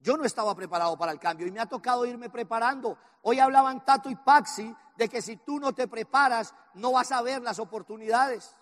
Yo 0.00 0.16
no 0.16 0.24
estaba 0.24 0.54
preparado 0.54 0.96
para 0.96 1.12
el 1.12 1.18
cambio 1.18 1.46
y 1.46 1.50
me 1.50 1.60
ha 1.60 1.66
tocado 1.66 2.06
irme 2.06 2.30
preparando. 2.30 2.96
Hoy 3.22 3.40
hablaban 3.40 3.84
Tato 3.84 4.08
y 4.08 4.14
Paxi 4.14 4.74
de 4.96 5.08
que 5.08 5.20
si 5.20 5.36
tú 5.38 5.58
no 5.58 5.74
te 5.74 5.88
preparas, 5.88 6.54
no 6.74 6.92
vas 6.92 7.10
a 7.10 7.20
ver 7.22 7.42
las 7.42 7.58
oportunidades. 7.58 8.54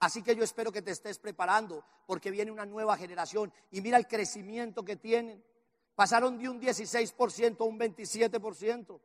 Así 0.00 0.22
que 0.22 0.34
yo 0.34 0.44
espero 0.44 0.72
que 0.72 0.82
te 0.82 0.92
estés 0.92 1.18
preparando 1.18 1.84
porque 2.06 2.30
viene 2.30 2.50
una 2.50 2.64
nueva 2.64 2.96
generación 2.96 3.52
y 3.70 3.80
mira 3.80 3.98
el 3.98 4.06
crecimiento 4.06 4.84
que 4.84 4.96
tienen. 4.96 5.44
Pasaron 5.94 6.38
de 6.38 6.48
un 6.48 6.60
16% 6.60 7.60
a 7.60 7.64
un 7.64 7.78
27%. 7.78 9.00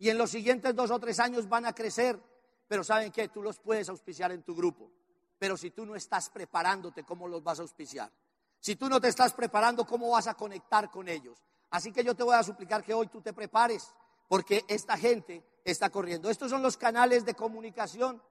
Y 0.00 0.08
en 0.08 0.16
los 0.16 0.30
siguientes 0.30 0.74
dos 0.74 0.90
o 0.90 0.98
tres 0.98 1.20
años 1.20 1.46
van 1.46 1.66
a 1.66 1.74
crecer. 1.74 2.18
Pero 2.66 2.82
¿saben 2.82 3.12
qué? 3.12 3.28
Tú 3.28 3.42
los 3.42 3.58
puedes 3.60 3.88
auspiciar 3.90 4.32
en 4.32 4.42
tu 4.42 4.54
grupo. 4.54 4.90
Pero 5.38 5.58
si 5.58 5.70
tú 5.70 5.84
no 5.84 5.94
estás 5.94 6.30
preparándote, 6.30 7.04
¿cómo 7.04 7.28
los 7.28 7.44
vas 7.44 7.58
a 7.58 7.62
auspiciar? 7.62 8.10
Si 8.58 8.76
tú 8.76 8.88
no 8.88 8.98
te 8.98 9.08
estás 9.08 9.34
preparando, 9.34 9.86
¿cómo 9.86 10.10
vas 10.10 10.26
a 10.26 10.34
conectar 10.34 10.90
con 10.90 11.06
ellos? 11.06 11.38
Así 11.68 11.92
que 11.92 12.02
yo 12.02 12.14
te 12.14 12.22
voy 12.22 12.34
a 12.34 12.42
suplicar 12.42 12.82
que 12.82 12.94
hoy 12.94 13.08
tú 13.08 13.20
te 13.20 13.34
prepares, 13.34 13.92
porque 14.26 14.64
esta 14.68 14.96
gente 14.96 15.44
está 15.64 15.90
corriendo. 15.90 16.30
Estos 16.30 16.50
son 16.50 16.62
los 16.62 16.78
canales 16.78 17.26
de 17.26 17.34
comunicación. 17.34 18.22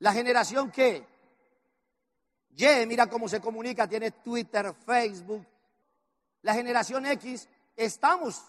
La 0.00 0.12
generación 0.12 0.72
que, 0.72 1.06
Y, 2.56 2.86
mira 2.86 3.08
cómo 3.08 3.28
se 3.28 3.40
comunica, 3.40 3.86
tiene 3.86 4.10
Twitter, 4.10 4.74
Facebook. 4.84 5.46
La 6.42 6.54
generación 6.54 7.06
X, 7.06 7.48
estamos 7.76 8.42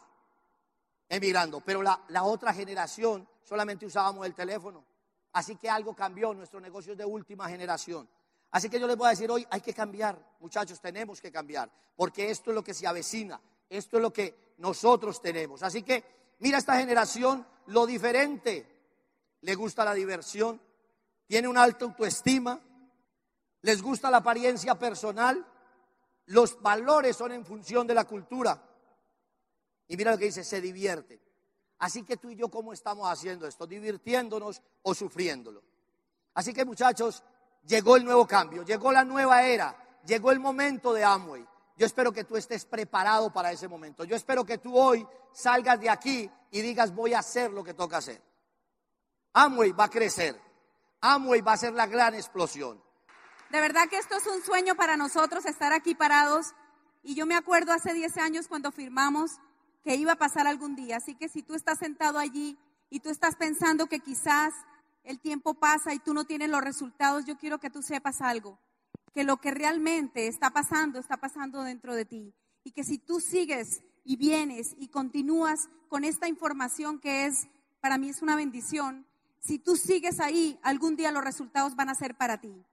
emigrando, 1.12 1.60
pero 1.60 1.82
la, 1.82 2.02
la 2.08 2.24
otra 2.24 2.54
generación 2.54 3.28
solamente 3.44 3.86
usábamos 3.86 4.26
el 4.26 4.34
teléfono. 4.34 4.86
Así 5.34 5.58
que 5.58 5.70
algo 5.70 5.94
cambió, 5.94 6.34
nuestro 6.34 6.62
negocio 6.62 6.94
es 6.94 6.98
de 6.98 7.04
última 7.04 7.50
generación. 7.50 8.10
Así 8.52 8.70
que 8.70 8.80
yo 8.80 8.88
les 8.88 8.96
voy 8.96 9.08
a 9.08 9.12
decir 9.12 9.30
hoy, 9.30 9.46
hay 9.50 9.60
que 9.60 9.74
cambiar, 9.74 10.18
muchachos, 10.40 10.80
tenemos 10.80 11.20
que 11.20 11.30
cambiar, 11.30 11.70
porque 11.98 12.32
esto 12.32 12.52
es 12.52 12.56
lo 12.56 12.64
que 12.64 12.74
se 12.74 12.88
avecina, 12.88 13.42
esto 13.70 13.98
es 13.98 14.02
lo 14.02 14.14
que 14.14 14.56
nosotros 14.60 15.22
tenemos. 15.22 15.64
Así 15.64 15.84
que 15.84 16.36
mira 16.40 16.58
esta 16.58 16.78
generación, 16.78 17.46
lo 17.68 17.86
diferente, 17.86 18.66
le 19.42 19.56
gusta 19.56 19.84
la 19.84 19.94
diversión, 19.94 20.62
tiene 21.28 21.50
una 21.50 21.64
alta 21.64 21.84
autoestima, 21.84 22.58
les 23.64 23.82
gusta 23.82 24.10
la 24.10 24.18
apariencia 24.18 24.80
personal, 24.80 25.46
los 26.28 26.62
valores 26.62 27.18
son 27.18 27.34
en 27.34 27.46
función 27.46 27.86
de 27.86 27.96
la 27.96 28.06
cultura. 28.06 28.62
Y 29.92 29.98
mira 29.98 30.12
lo 30.12 30.18
que 30.18 30.24
dice, 30.24 30.46
se 30.46 30.62
divierte. 30.62 31.20
Así 31.80 32.04
que 32.04 32.16
tú 32.16 32.30
y 32.30 32.38
yo, 32.38 32.48
¿cómo 32.48 32.72
estamos 32.72 33.10
haciendo 33.10 33.46
esto? 33.46 33.68
¿Divirtiéndonos 33.68 34.62
o 34.84 34.96
sufriéndolo? 34.96 35.62
Así 36.34 36.54
que 36.54 36.64
muchachos, 36.64 37.22
llegó 37.68 37.98
el 37.98 38.06
nuevo 38.06 38.26
cambio, 38.26 38.64
llegó 38.64 38.94
la 38.94 39.04
nueva 39.04 39.44
era, 39.44 39.76
llegó 40.06 40.32
el 40.32 40.40
momento 40.40 40.94
de 40.94 41.04
Amway. 41.04 41.46
Yo 41.76 41.86
espero 41.86 42.14
que 42.14 42.24
tú 42.24 42.38
estés 42.38 42.64
preparado 42.64 43.34
para 43.34 43.52
ese 43.52 43.68
momento. 43.68 44.06
Yo 44.06 44.16
espero 44.16 44.46
que 44.46 44.60
tú 44.60 44.78
hoy 44.78 45.06
salgas 45.34 45.78
de 45.82 45.90
aquí 45.90 46.32
y 46.52 46.62
digas 46.62 46.96
voy 46.96 47.14
a 47.14 47.20
hacer 47.20 47.52
lo 47.52 47.62
que 47.62 47.74
toca 47.74 47.98
hacer. 47.98 48.22
Amway 49.34 49.74
va 49.74 49.84
a 49.84 49.90
crecer. 49.90 50.40
Amway 51.02 51.42
va 51.42 51.52
a 51.52 51.58
ser 51.58 51.74
la 51.74 51.88
gran 51.88 52.16
explosión. 52.16 52.82
De 53.50 53.60
verdad 53.60 53.90
que 53.90 53.98
esto 53.98 54.16
es 54.16 54.26
un 54.26 54.42
sueño 54.42 54.74
para 54.76 54.96
nosotros 54.96 55.46
estar 55.46 55.74
aquí 55.74 55.96
parados. 55.96 56.54
Y 57.04 57.14
yo 57.14 57.26
me 57.26 57.36
acuerdo 57.36 57.74
hace 57.74 57.94
10 57.94 58.18
años 58.20 58.48
cuando 58.48 58.72
firmamos 58.72 59.32
que 59.84 59.96
iba 59.96 60.14
a 60.14 60.18
pasar 60.18 60.48
algún 60.48 60.76
día. 60.76 60.98
Así 60.98 61.16
que 61.16 61.30
si 61.30 61.44
tú 61.44 61.56
estás 61.56 61.80
sentado 61.80 62.20
allí 62.20 62.58
y 62.90 63.00
tú 63.00 63.10
estás 63.10 63.36
pensando 63.36 63.88
que 63.88 64.00
quizás 64.00 64.54
el 65.04 65.20
tiempo 65.20 65.56
pasa 65.56 65.94
y 65.94 66.00
tú 66.00 66.14
no 66.14 66.26
tienes 66.26 66.50
los 66.50 66.62
resultados, 66.62 67.26
yo 67.26 67.38
quiero 67.38 67.60
que 67.60 67.70
tú 67.70 67.82
sepas 67.82 68.22
algo, 68.22 68.60
que 69.14 69.24
lo 69.24 69.38
que 69.38 69.52
realmente 69.52 70.28
está 70.28 70.52
pasando, 70.52 71.00
está 71.00 71.18
pasando 71.18 71.64
dentro 71.64 71.96
de 71.96 72.06
ti. 72.06 72.34
Y 72.64 72.72
que 72.72 72.84
si 72.84 72.98
tú 73.00 73.20
sigues 73.20 73.82
y 74.04 74.16
vienes 74.16 74.76
y 74.78 74.90
continúas 74.90 75.70
con 75.90 76.04
esta 76.04 76.28
información 76.28 77.00
que 77.00 77.26
es, 77.26 77.48
para 77.80 77.98
mí 77.98 78.10
es 78.10 78.22
una 78.22 78.36
bendición, 78.36 79.06
si 79.40 79.58
tú 79.58 79.76
sigues 79.76 80.20
ahí, 80.20 80.60
algún 80.62 80.96
día 80.96 81.12
los 81.12 81.24
resultados 81.24 81.76
van 81.76 81.90
a 81.90 81.96
ser 81.96 82.16
para 82.16 82.40
ti. 82.40 82.64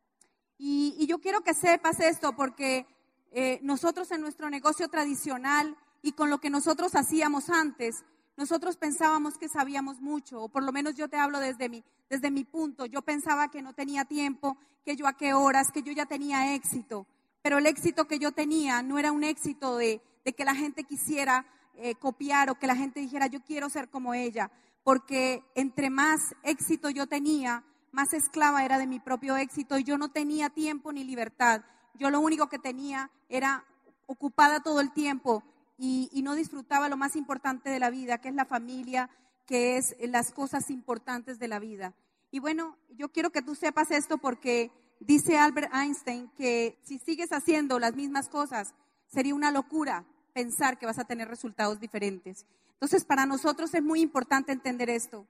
Y, 0.58 1.06
yo 1.06 1.20
quiero 1.20 1.42
que 1.42 1.54
sepas 1.54 2.00
esto 2.00 2.34
porque 2.34 2.86
eh, 3.30 3.60
nosotros 3.62 4.10
en 4.10 4.20
nuestro 4.20 4.50
negocio 4.50 4.88
tradicional 4.88 5.76
y 6.02 6.12
con 6.12 6.30
lo 6.30 6.38
que 6.38 6.50
nosotros 6.50 6.94
hacíamos 6.94 7.50
antes, 7.50 8.04
nosotros 8.36 8.76
pensábamos 8.76 9.36
que 9.36 9.48
sabíamos 9.48 10.00
mucho, 10.00 10.42
o 10.42 10.48
por 10.48 10.62
lo 10.62 10.70
menos 10.70 10.94
yo 10.94 11.08
te 11.08 11.16
hablo 11.16 11.40
desde 11.40 11.68
mi, 11.68 11.84
desde 12.08 12.30
mi 12.30 12.44
punto. 12.44 12.86
Yo 12.86 13.02
pensaba 13.02 13.50
que 13.50 13.62
no 13.62 13.72
tenía 13.72 14.04
tiempo, 14.04 14.56
que 14.84 14.94
yo 14.94 15.08
a 15.08 15.16
qué 15.16 15.34
horas, 15.34 15.72
que 15.72 15.82
yo 15.82 15.92
ya 15.92 16.06
tenía 16.06 16.54
éxito. 16.54 17.06
Pero 17.42 17.58
el 17.58 17.66
éxito 17.66 18.06
que 18.06 18.18
yo 18.18 18.32
tenía 18.32 18.82
no 18.82 18.98
era 18.98 19.10
un 19.10 19.24
éxito 19.24 19.76
de, 19.76 20.00
que 20.36 20.44
la 20.44 20.54
gente 20.54 20.84
quisiera 20.84 21.46
eh, 21.74 21.94
copiar 21.94 22.50
o 22.50 22.58
que 22.58 22.66
la 22.66 22.76
gente 22.76 23.00
dijera 23.00 23.26
yo 23.26 23.40
quiero 23.42 23.68
ser 23.70 23.88
como 23.88 24.14
ella. 24.14 24.50
Porque 24.84 25.42
entre 25.54 25.90
más 25.90 26.34
éxito 26.42 26.90
yo 26.90 27.06
tenía, 27.06 27.64
más 27.90 28.12
esclava 28.12 28.64
era 28.64 28.78
de 28.78 28.86
mi 28.86 29.00
propio 29.00 29.36
éxito 29.36 29.78
y 29.78 29.84
yo 29.84 29.98
no 29.98 30.10
tenía 30.10 30.48
tiempo 30.50 30.92
ni 30.92 31.02
libertad. 31.02 31.62
Yo 31.94 32.10
lo 32.10 32.20
único 32.20 32.48
que 32.48 32.58
tenía 32.58 33.10
era 33.28 33.64
ocupada 34.06 34.60
todo 34.60 34.80
el 34.80 34.92
tiempo 34.92 35.42
y, 35.78 36.22
no 36.22 36.34
disfrutaba 36.34 36.88
lo 36.88 36.96
más 36.96 37.14
importante 37.14 37.70
de 37.70 37.78
la 37.78 37.88
vida, 37.88 38.18
que 38.18 38.28
es 38.28 38.34
la 38.34 38.44
familia, 38.44 39.08
que 39.46 39.76
es 39.76 39.96
las 40.00 40.32
cosas 40.32 40.70
importantes 40.70 41.38
de 41.38 41.48
la 41.48 41.60
vida. 41.60 41.94
Y 42.30 42.40
bueno, 42.40 42.76
yo 42.90 43.10
quiero 43.10 43.30
que 43.30 43.40
tú 43.40 43.54
sepas 43.54 43.90
esto 43.92 44.18
porque 44.18 44.72
dice 45.00 45.38
Albert 45.38 45.72
Einstein 45.72 46.28
que 46.36 46.78
si 46.82 46.98
sigues 46.98 47.32
haciendo 47.32 47.78
las 47.78 47.94
mismas 47.94 48.28
cosas, 48.28 48.74
sería 49.06 49.34
una 49.34 49.52
locura 49.52 50.04
pensar 50.34 50.78
que 50.78 50.86
vas 50.86 50.98
a 50.98 51.04
tener 51.04 51.28
resultados 51.28 51.80
diferentes. 51.80 52.44
Entonces, 52.72 53.04
para 53.04 53.24
nosotros 53.24 53.72
es 53.72 53.82
muy 53.82 54.00
importante 54.00 54.52
entender 54.52 54.90
esto. 54.90 55.26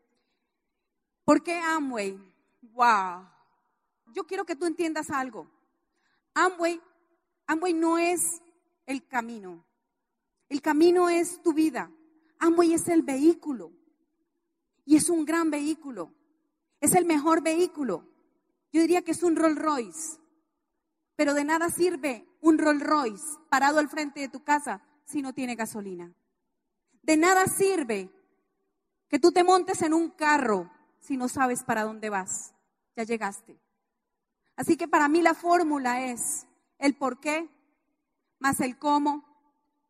¿Por 1.24 1.42
qué 1.42 1.58
Amway? 1.58 2.18
Wow. 2.72 3.28
Yo 4.14 4.26
quiero 4.26 4.44
que 4.44 4.56
tú 4.56 4.64
entiendas 4.64 5.10
algo. 5.10 5.46
Amway, 6.34 6.80
Amway 7.46 7.74
no 7.74 7.98
es 7.98 8.40
el 8.86 9.06
camino. 9.06 9.67
El 10.48 10.62
camino 10.62 11.08
es 11.08 11.42
tu 11.42 11.52
vida. 11.52 11.90
Amway 12.38 12.74
es 12.74 12.88
el 12.88 13.02
vehículo. 13.02 13.72
Y 14.84 14.96
es 14.96 15.10
un 15.10 15.24
gran 15.24 15.50
vehículo. 15.50 16.14
Es 16.80 16.94
el 16.94 17.04
mejor 17.04 17.42
vehículo. 17.42 18.08
Yo 18.72 18.80
diría 18.80 19.02
que 19.02 19.10
es 19.10 19.22
un 19.22 19.36
Rolls 19.36 19.58
Royce. 19.58 20.18
Pero 21.16 21.34
de 21.34 21.44
nada 21.44 21.68
sirve 21.68 22.26
un 22.40 22.58
Rolls 22.58 22.82
Royce 22.82 23.24
parado 23.50 23.78
al 23.78 23.88
frente 23.88 24.20
de 24.20 24.28
tu 24.28 24.42
casa 24.42 24.82
si 25.04 25.20
no 25.20 25.34
tiene 25.34 25.56
gasolina. 25.56 26.14
De 27.02 27.16
nada 27.16 27.46
sirve 27.46 28.10
que 29.08 29.18
tú 29.18 29.32
te 29.32 29.44
montes 29.44 29.82
en 29.82 29.94
un 29.94 30.10
carro 30.10 30.70
si 31.00 31.16
no 31.16 31.28
sabes 31.28 31.64
para 31.64 31.84
dónde 31.84 32.10
vas. 32.10 32.54
Ya 32.96 33.04
llegaste. 33.04 33.58
Así 34.56 34.76
que 34.76 34.88
para 34.88 35.08
mí 35.08 35.22
la 35.22 35.34
fórmula 35.34 36.06
es 36.06 36.46
el 36.78 36.96
por 36.96 37.20
qué 37.20 37.48
más 38.38 38.60
el 38.60 38.78
cómo 38.78 39.27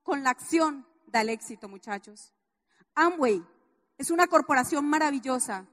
con 0.08 0.22
la 0.22 0.30
acción 0.30 0.86
da 1.08 1.20
el 1.20 1.28
éxito, 1.28 1.68
muchachos. 1.68 2.32
Amway 2.94 3.44
es 3.98 4.10
una 4.10 4.26
corporación 4.26 4.88
maravillosa 4.88 5.66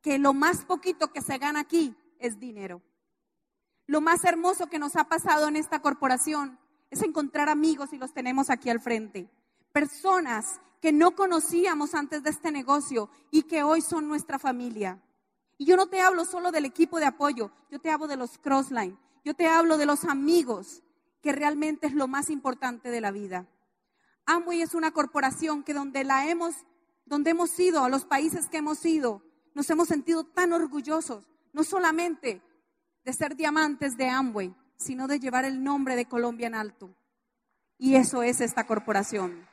que 0.00 0.20
lo 0.20 0.34
más 0.34 0.64
poquito 0.64 1.12
que 1.12 1.20
se 1.20 1.36
gana 1.36 1.58
aquí 1.58 1.96
es 2.20 2.38
dinero. 2.38 2.80
Lo 3.88 4.00
más 4.00 4.24
hermoso 4.24 4.68
que 4.68 4.78
nos 4.78 4.94
ha 4.94 5.08
pasado 5.08 5.48
en 5.48 5.56
esta 5.56 5.80
corporación 5.82 6.60
es 6.92 7.02
encontrar 7.02 7.48
amigos 7.48 7.92
y 7.92 7.98
los 7.98 8.14
tenemos 8.14 8.50
aquí 8.50 8.70
al 8.70 8.78
frente. 8.78 9.28
Personas 9.72 10.60
que 10.80 10.92
no 10.92 11.16
conocíamos 11.16 11.96
antes 11.96 12.22
de 12.22 12.30
este 12.30 12.52
negocio 12.52 13.10
y 13.32 13.42
que 13.42 13.64
hoy 13.64 13.80
son 13.80 14.06
nuestra 14.06 14.38
familia. 14.38 15.02
Y 15.58 15.64
yo 15.64 15.76
no 15.76 15.88
te 15.88 16.00
hablo 16.00 16.24
solo 16.24 16.52
del 16.52 16.66
equipo 16.66 17.00
de 17.00 17.06
apoyo, 17.06 17.50
yo 17.68 17.80
te 17.80 17.90
hablo 17.90 18.06
de 18.06 18.16
los 18.16 18.38
crossline, 18.38 18.96
yo 19.24 19.34
te 19.34 19.48
hablo 19.48 19.76
de 19.76 19.86
los 19.86 20.04
amigos, 20.04 20.84
que 21.20 21.32
realmente 21.32 21.88
es 21.88 21.94
lo 21.94 22.06
más 22.06 22.30
importante 22.30 22.88
de 22.88 23.00
la 23.00 23.10
vida. 23.10 23.48
Amway 24.26 24.62
es 24.62 24.74
una 24.74 24.92
corporación 24.92 25.62
que 25.62 25.74
donde 25.74 26.04
la 26.04 26.28
hemos, 26.28 26.54
donde 27.04 27.30
hemos 27.30 27.58
ido, 27.58 27.84
a 27.84 27.88
los 27.88 28.04
países 28.04 28.48
que 28.48 28.58
hemos 28.58 28.84
ido, 28.84 29.22
nos 29.54 29.68
hemos 29.70 29.88
sentido 29.88 30.24
tan 30.24 30.52
orgullosos, 30.52 31.28
no 31.52 31.64
solamente 31.64 32.42
de 33.04 33.12
ser 33.12 33.36
diamantes 33.36 33.96
de 33.96 34.08
Amway, 34.08 34.54
sino 34.76 35.06
de 35.06 35.18
llevar 35.18 35.44
el 35.44 35.62
nombre 35.62 35.96
de 35.96 36.06
Colombia 36.06 36.46
en 36.46 36.54
alto. 36.54 36.94
Y 37.78 37.96
eso 37.96 38.22
es 38.22 38.40
esta 38.40 38.66
corporación. 38.66 39.46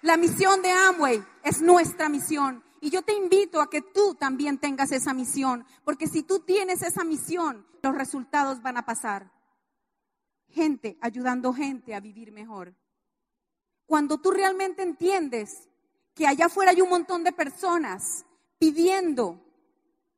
La 0.00 0.16
misión 0.16 0.62
de 0.62 0.70
Amway 0.70 1.22
es 1.44 1.60
nuestra 1.60 2.08
misión. 2.08 2.64
Y 2.80 2.90
yo 2.90 3.02
te 3.02 3.12
invito 3.12 3.60
a 3.60 3.70
que 3.70 3.80
tú 3.80 4.16
también 4.16 4.58
tengas 4.58 4.90
esa 4.90 5.14
misión, 5.14 5.64
porque 5.84 6.08
si 6.08 6.24
tú 6.24 6.40
tienes 6.40 6.82
esa 6.82 7.04
misión, 7.04 7.64
los 7.82 7.94
resultados 7.94 8.60
van 8.60 8.76
a 8.76 8.84
pasar. 8.84 9.30
Gente 10.48 10.98
ayudando 11.00 11.52
gente 11.52 11.94
a 11.94 12.00
vivir 12.00 12.32
mejor. 12.32 12.74
Cuando 13.86 14.18
tú 14.18 14.30
realmente 14.30 14.82
entiendes 14.82 15.68
que 16.14 16.26
allá 16.26 16.46
afuera 16.46 16.70
hay 16.70 16.80
un 16.80 16.88
montón 16.88 17.24
de 17.24 17.32
personas 17.32 18.24
pidiendo 18.58 19.40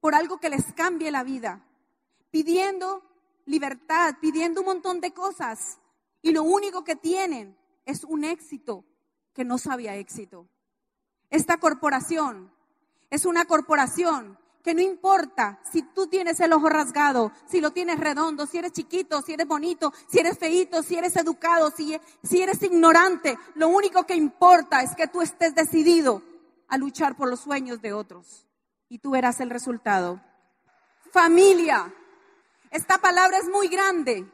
por 0.00 0.14
algo 0.14 0.38
que 0.38 0.50
les 0.50 0.72
cambie 0.74 1.10
la 1.10 1.24
vida, 1.24 1.64
pidiendo 2.30 3.02
libertad, 3.46 4.16
pidiendo 4.20 4.60
un 4.60 4.66
montón 4.66 5.00
de 5.00 5.12
cosas, 5.12 5.78
y 6.20 6.32
lo 6.32 6.42
único 6.42 6.84
que 6.84 6.96
tienen 6.96 7.56
es 7.84 8.04
un 8.04 8.24
éxito 8.24 8.84
que 9.32 9.44
no 9.44 9.58
sabía 9.58 9.96
éxito. 9.96 10.48
Esta 11.30 11.58
corporación 11.58 12.52
es 13.10 13.24
una 13.24 13.44
corporación 13.44 14.38
que 14.64 14.74
no 14.74 14.80
importa 14.80 15.60
si 15.70 15.82
tú 15.82 16.06
tienes 16.06 16.40
el 16.40 16.54
ojo 16.54 16.70
rasgado, 16.70 17.30
si 17.46 17.60
lo 17.60 17.72
tienes 17.72 18.00
redondo, 18.00 18.46
si 18.46 18.56
eres 18.56 18.72
chiquito, 18.72 19.20
si 19.20 19.34
eres 19.34 19.46
bonito, 19.46 19.92
si 20.08 20.20
eres 20.20 20.38
feito, 20.38 20.82
si 20.82 20.96
eres 20.96 21.14
educado, 21.16 21.70
si, 21.70 22.00
si 22.22 22.40
eres 22.40 22.62
ignorante, 22.62 23.38
lo 23.56 23.68
único 23.68 24.04
que 24.04 24.16
importa 24.16 24.82
es 24.82 24.96
que 24.96 25.06
tú 25.06 25.20
estés 25.20 25.54
decidido 25.54 26.22
a 26.68 26.78
luchar 26.78 27.14
por 27.14 27.28
los 27.28 27.40
sueños 27.40 27.82
de 27.82 27.92
otros 27.92 28.46
y 28.88 29.00
tú 29.00 29.10
verás 29.10 29.38
el 29.40 29.50
resultado. 29.50 30.22
Familia. 31.12 31.92
Esta 32.70 32.96
palabra 32.96 33.36
es 33.36 33.48
muy 33.50 33.68
grande 33.68 34.26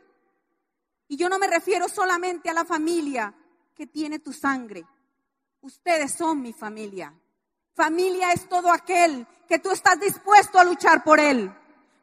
y 1.08 1.16
yo 1.16 1.28
no 1.28 1.40
me 1.40 1.48
refiero 1.48 1.88
solamente 1.88 2.48
a 2.48 2.54
la 2.54 2.64
familia 2.64 3.34
que 3.74 3.88
tiene 3.88 4.20
tu 4.20 4.32
sangre. 4.32 4.86
Ustedes 5.60 6.14
son 6.14 6.40
mi 6.40 6.52
familia. 6.52 7.12
Familia 7.80 8.34
es 8.34 8.46
todo 8.46 8.70
aquel 8.70 9.26
que 9.48 9.58
tú 9.58 9.70
estás 9.70 9.98
dispuesto 9.98 10.58
a 10.58 10.64
luchar 10.64 11.02
por 11.02 11.18
él. 11.18 11.50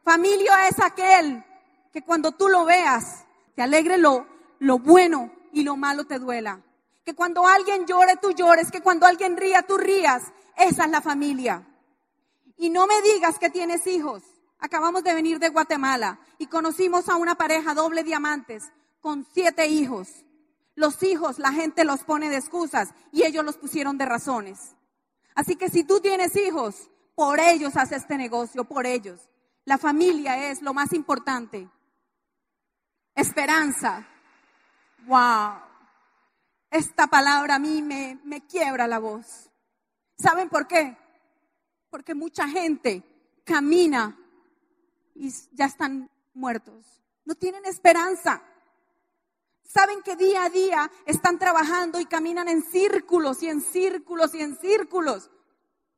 Familia 0.02 0.66
es 0.66 0.80
aquel 0.80 1.44
que 1.92 2.02
cuando 2.02 2.32
tú 2.32 2.48
lo 2.48 2.64
veas, 2.64 3.24
te 3.54 3.62
alegre 3.62 3.96
lo, 3.96 4.26
lo 4.58 4.80
bueno 4.80 5.30
y 5.52 5.62
lo 5.62 5.76
malo 5.76 6.04
te 6.04 6.18
duela. 6.18 6.60
Que 7.04 7.14
cuando 7.14 7.46
alguien 7.46 7.86
llore, 7.86 8.16
tú 8.16 8.32
llores. 8.32 8.72
Que 8.72 8.80
cuando 8.80 9.06
alguien 9.06 9.36
ría, 9.36 9.62
tú 9.62 9.76
rías. 9.76 10.24
Esa 10.56 10.84
es 10.86 10.90
la 10.90 11.00
familia. 11.00 11.64
Y 12.56 12.70
no 12.70 12.88
me 12.88 13.00
digas 13.00 13.38
que 13.38 13.48
tienes 13.48 13.86
hijos. 13.86 14.24
Acabamos 14.58 15.04
de 15.04 15.14
venir 15.14 15.38
de 15.38 15.50
Guatemala 15.50 16.18
y 16.38 16.48
conocimos 16.48 17.08
a 17.08 17.14
una 17.14 17.36
pareja 17.36 17.72
doble 17.74 18.02
diamantes 18.02 18.72
con 19.00 19.24
siete 19.32 19.68
hijos. 19.68 20.08
Los 20.74 21.04
hijos, 21.04 21.38
la 21.38 21.52
gente 21.52 21.84
los 21.84 22.02
pone 22.02 22.30
de 22.30 22.38
excusas 22.38 22.94
y 23.12 23.22
ellos 23.22 23.44
los 23.44 23.56
pusieron 23.56 23.96
de 23.96 24.06
razones. 24.06 24.74
Así 25.38 25.54
que 25.54 25.70
si 25.70 25.84
tú 25.84 26.00
tienes 26.00 26.34
hijos, 26.34 26.90
por 27.14 27.38
ellos 27.38 27.76
haces 27.76 28.02
este 28.02 28.18
negocio, 28.18 28.64
por 28.64 28.86
ellos. 28.86 29.20
La 29.66 29.78
familia 29.78 30.50
es 30.50 30.62
lo 30.62 30.74
más 30.74 30.92
importante. 30.92 31.68
Esperanza. 33.14 34.04
Wow. 35.06 35.60
Esta 36.68 37.06
palabra 37.06 37.54
a 37.54 37.58
mí 37.60 37.82
me, 37.82 38.18
me 38.24 38.48
quiebra 38.48 38.88
la 38.88 38.98
voz. 38.98 39.48
¿Saben 40.18 40.48
por 40.48 40.66
qué? 40.66 40.96
Porque 41.88 42.16
mucha 42.16 42.48
gente 42.48 43.04
camina 43.44 44.18
y 45.14 45.32
ya 45.52 45.66
están 45.66 46.10
muertos. 46.34 47.00
No 47.24 47.36
tienen 47.36 47.64
esperanza. 47.64 48.42
Saben 49.68 50.00
que 50.02 50.16
día 50.16 50.44
a 50.44 50.48
día 50.48 50.90
están 51.04 51.38
trabajando 51.38 52.00
y 52.00 52.06
caminan 52.06 52.48
en 52.48 52.62
círculos 52.62 53.42
y 53.42 53.48
en 53.48 53.60
círculos 53.60 54.34
y 54.34 54.40
en 54.40 54.56
círculos. 54.58 55.30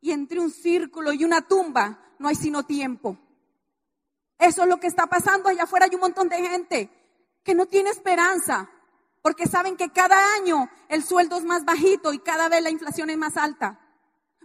Y 0.01 0.11
entre 0.11 0.41
un 0.41 0.51
círculo 0.51 1.13
y 1.13 1.25
una 1.25 1.43
tumba 1.43 2.03
no 2.19 2.27
hay 2.27 2.35
sino 2.35 2.65
tiempo. 2.65 3.17
Eso 4.39 4.63
es 4.63 4.69
lo 4.69 4.81
que 4.81 4.89
está 4.89 5.07
pasando. 5.07 5.49
Allá 5.49 5.65
afuera 5.65 5.87
hay 5.87 5.95
un 5.95 6.01
montón 6.01 6.29
de 6.29 6.39
gente 6.39 6.91
que 7.45 7.55
no 7.55 7.67
tiene 7.67 7.91
esperanza. 7.91 8.69
Porque 9.23 9.47
saben 9.47 9.77
que 9.77 9.91
cada 9.91 10.35
año 10.35 10.69
el 10.89 11.05
sueldo 11.05 11.37
es 11.37 11.45
más 11.45 11.65
bajito 11.65 12.13
y 12.13 12.19
cada 12.19 12.49
vez 12.49 12.63
la 12.65 12.71
inflación 12.71 13.09
es 13.11 13.19
más 13.19 13.37
alta. 13.37 13.79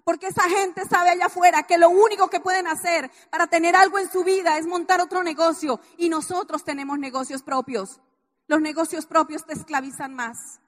Porque 0.04 0.28
esa 0.28 0.44
gente 0.44 0.86
sabe 0.88 1.10
allá 1.10 1.26
afuera 1.26 1.64
que 1.64 1.80
lo 1.80 1.90
único 1.90 2.30
que 2.30 2.42
pueden 2.42 2.68
hacer 2.68 3.10
para 3.32 3.48
tener 3.48 3.76
algo 3.76 3.98
en 3.98 4.12
su 4.12 4.24
vida 4.24 4.60
es 4.60 4.68
montar 4.68 5.02
otro 5.02 5.24
negocio. 5.24 5.80
Y 5.98 6.10
nosotros 6.10 6.64
tenemos 6.64 7.00
negocios 7.00 7.42
propios. 7.42 8.02
Los 8.48 8.62
negocios 8.62 9.06
propios 9.06 9.46
te 9.46 9.54
esclavizan 9.54 10.14
más. 10.14 10.60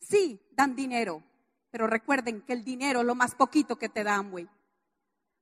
Sí, 0.00 0.40
dan 0.52 0.74
dinero, 0.74 1.22
pero 1.70 1.86
recuerden 1.86 2.42
que 2.42 2.52
el 2.52 2.64
dinero 2.64 3.00
es 3.00 3.06
lo 3.06 3.14
más 3.14 3.34
poquito 3.34 3.76
que 3.76 3.88
te 3.88 4.02
dan, 4.02 4.30
güey. 4.30 4.48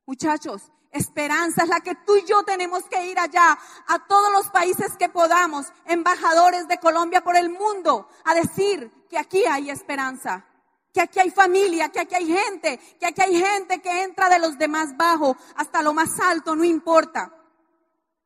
Muchachos, 0.04 0.70
esperanza 0.90 1.62
es 1.62 1.68
la 1.68 1.80
que 1.80 1.94
tú 1.94 2.16
y 2.16 2.24
yo 2.24 2.42
tenemos 2.42 2.84
que 2.84 3.06
ir 3.06 3.18
allá, 3.18 3.58
a 3.86 4.06
todos 4.06 4.32
los 4.32 4.50
países 4.50 4.96
que 4.98 5.08
podamos, 5.08 5.66
embajadores 5.86 6.68
de 6.68 6.78
Colombia 6.78 7.22
por 7.22 7.36
el 7.36 7.48
mundo, 7.48 8.08
a 8.24 8.34
decir 8.34 8.90
que 9.08 9.18
aquí 9.18 9.44
hay 9.46 9.70
esperanza, 9.70 10.44
que 10.92 11.00
aquí 11.00 11.20
hay 11.20 11.30
familia, 11.30 11.88
que 11.88 12.00
aquí 12.00 12.16
hay 12.16 12.26
gente, 12.26 12.78
que 12.98 13.06
aquí 13.06 13.22
hay 13.22 13.40
gente 13.40 13.80
que 13.80 14.02
entra 14.02 14.28
de 14.28 14.40
los 14.40 14.58
demás 14.58 14.96
bajo 14.96 15.36
hasta 15.56 15.82
lo 15.82 15.94
más 15.94 16.18
alto, 16.20 16.54
no 16.54 16.64
importa. 16.64 17.32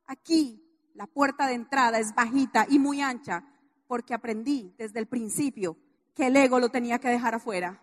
Aquí 0.07 0.64
la 0.95 1.07
puerta 1.07 1.45
de 1.45 1.53
entrada 1.53 1.99
es 1.99 2.15
bajita 2.15 2.65
y 2.69 2.79
muy 2.79 3.01
ancha, 3.01 3.43
porque 3.87 4.13
aprendí 4.13 4.73
desde 4.77 4.99
el 4.99 5.07
principio 5.07 5.77
que 6.15 6.27
el 6.27 6.35
ego 6.37 6.59
lo 6.59 6.69
tenía 6.69 6.99
que 6.99 7.09
dejar 7.09 7.35
afuera. 7.35 7.81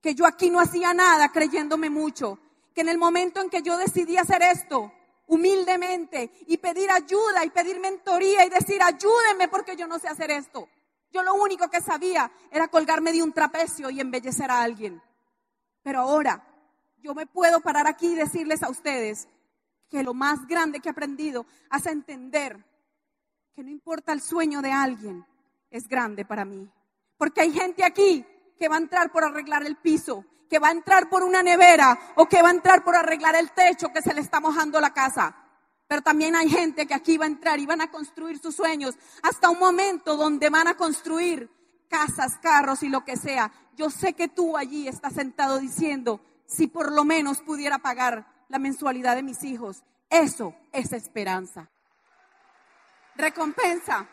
Que 0.00 0.14
yo 0.14 0.26
aquí 0.26 0.50
no 0.50 0.60
hacía 0.60 0.92
nada 0.92 1.30
creyéndome 1.30 1.88
mucho. 1.88 2.38
Que 2.74 2.82
en 2.82 2.88
el 2.88 2.98
momento 2.98 3.40
en 3.40 3.48
que 3.48 3.62
yo 3.62 3.76
decidí 3.78 4.16
hacer 4.16 4.42
esto, 4.42 4.92
humildemente, 5.26 6.30
y 6.46 6.58
pedir 6.58 6.90
ayuda 6.90 7.44
y 7.44 7.50
pedir 7.50 7.80
mentoría 7.80 8.44
y 8.44 8.50
decir, 8.50 8.82
ayúdenme 8.82 9.48
porque 9.48 9.76
yo 9.76 9.86
no 9.86 9.98
sé 9.98 10.08
hacer 10.08 10.30
esto. 10.30 10.68
Yo 11.10 11.22
lo 11.22 11.34
único 11.34 11.68
que 11.68 11.80
sabía 11.80 12.30
era 12.50 12.68
colgarme 12.68 13.12
de 13.12 13.22
un 13.22 13.32
trapecio 13.32 13.90
y 13.90 14.00
embellecer 14.00 14.50
a 14.50 14.62
alguien. 14.62 15.02
Pero 15.82 16.00
ahora 16.00 16.46
yo 16.98 17.14
me 17.14 17.26
puedo 17.26 17.60
parar 17.60 17.86
aquí 17.86 18.08
y 18.08 18.14
decirles 18.14 18.62
a 18.62 18.70
ustedes 18.70 19.28
que 19.92 20.02
lo 20.02 20.14
más 20.14 20.46
grande 20.46 20.80
que 20.80 20.88
he 20.88 20.90
aprendido 20.90 21.44
hace 21.68 21.90
entender 21.90 22.64
que 23.54 23.62
no 23.62 23.70
importa 23.70 24.14
el 24.14 24.22
sueño 24.22 24.62
de 24.62 24.72
alguien, 24.72 25.26
es 25.70 25.86
grande 25.86 26.24
para 26.24 26.46
mí. 26.46 26.66
Porque 27.18 27.42
hay 27.42 27.52
gente 27.52 27.84
aquí 27.84 28.24
que 28.58 28.68
va 28.68 28.76
a 28.76 28.78
entrar 28.78 29.12
por 29.12 29.22
arreglar 29.22 29.64
el 29.64 29.76
piso, 29.76 30.24
que 30.48 30.58
va 30.58 30.68
a 30.68 30.72
entrar 30.72 31.10
por 31.10 31.22
una 31.22 31.42
nevera 31.42 32.14
o 32.16 32.26
que 32.26 32.40
va 32.40 32.48
a 32.48 32.52
entrar 32.52 32.82
por 32.82 32.96
arreglar 32.96 33.36
el 33.36 33.52
techo 33.52 33.92
que 33.92 34.00
se 34.00 34.14
le 34.14 34.22
está 34.22 34.40
mojando 34.40 34.80
la 34.80 34.94
casa. 34.94 35.36
Pero 35.86 36.00
también 36.00 36.34
hay 36.36 36.48
gente 36.48 36.86
que 36.86 36.94
aquí 36.94 37.18
va 37.18 37.26
a 37.26 37.28
entrar 37.28 37.60
y 37.60 37.66
van 37.66 37.82
a 37.82 37.90
construir 37.90 38.38
sus 38.38 38.56
sueños 38.56 38.96
hasta 39.22 39.50
un 39.50 39.58
momento 39.58 40.16
donde 40.16 40.48
van 40.48 40.68
a 40.68 40.74
construir 40.74 41.50
casas, 41.88 42.38
carros 42.38 42.82
y 42.82 42.88
lo 42.88 43.04
que 43.04 43.18
sea. 43.18 43.52
Yo 43.76 43.90
sé 43.90 44.14
que 44.14 44.28
tú 44.28 44.56
allí 44.56 44.88
estás 44.88 45.12
sentado 45.12 45.58
diciendo, 45.58 46.22
si 46.46 46.66
por 46.66 46.92
lo 46.92 47.04
menos 47.04 47.42
pudiera 47.42 47.78
pagar 47.78 48.31
la 48.52 48.58
mensualidad 48.58 49.16
de 49.16 49.22
mis 49.22 49.42
hijos. 49.44 49.82
Eso 50.10 50.54
es 50.72 50.92
esperanza. 50.92 51.70
Recompensa. 53.16 54.06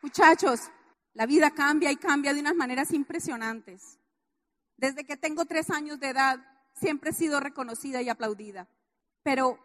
Muchachos, 0.00 0.70
la 1.12 1.26
vida 1.26 1.50
cambia 1.50 1.92
y 1.92 1.96
cambia 1.96 2.32
de 2.32 2.40
unas 2.40 2.54
maneras 2.54 2.92
impresionantes. 2.92 3.98
Desde 4.78 5.04
que 5.04 5.18
tengo 5.18 5.44
tres 5.44 5.68
años 5.68 6.00
de 6.00 6.08
edad, 6.08 6.38
siempre 6.80 7.10
he 7.10 7.12
sido 7.12 7.38
reconocida 7.38 8.00
y 8.00 8.08
aplaudida. 8.08 8.68
Pero 9.22 9.58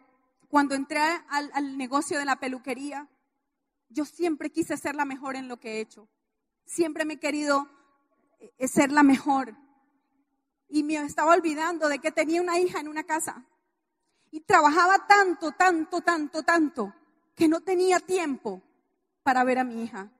cuando 0.48 0.74
entré 0.74 1.00
al, 1.30 1.50
al, 1.54 1.78
negocio 1.78 2.18
de 2.18 2.26
la 2.26 2.36
peluquería, 2.36 3.08
yo 3.88 4.04
siempre 4.04 4.50
quise 4.50 4.76
ser 4.76 4.94
la 4.94 5.06
mejor 5.06 5.34
en 5.34 5.48
lo 5.48 5.58
que 5.58 5.76
he 5.76 5.80
hecho. 5.80 6.10
Siempre 6.66 7.06
me 7.06 7.14
he 7.14 7.20
querido 7.20 7.70
eh, 8.38 8.68
ser 8.68 8.92
la 8.92 9.02
mejor. 9.02 9.56
Y 10.68 10.82
me 10.82 10.96
estaba 10.96 11.32
olvidando 11.32 11.88
de 11.88 12.00
que 12.00 12.12
tenía 12.12 12.42
una 12.42 12.58
hija 12.58 12.78
en 12.78 12.88
una 12.88 13.04
casa. 13.04 13.46
Y 14.32 14.40
trabajaba 14.40 15.06
tanto, 15.06 15.52
tanto, 15.52 16.00
tanto, 16.00 16.42
tanto, 16.42 16.94
que 17.36 17.46
no 17.46 17.60
tenía 17.60 18.00
tiempo 18.00 18.62
para 19.22 19.44
ver 19.44 19.58
a 19.58 19.64
mi 19.64 19.84
hija. 19.84 20.10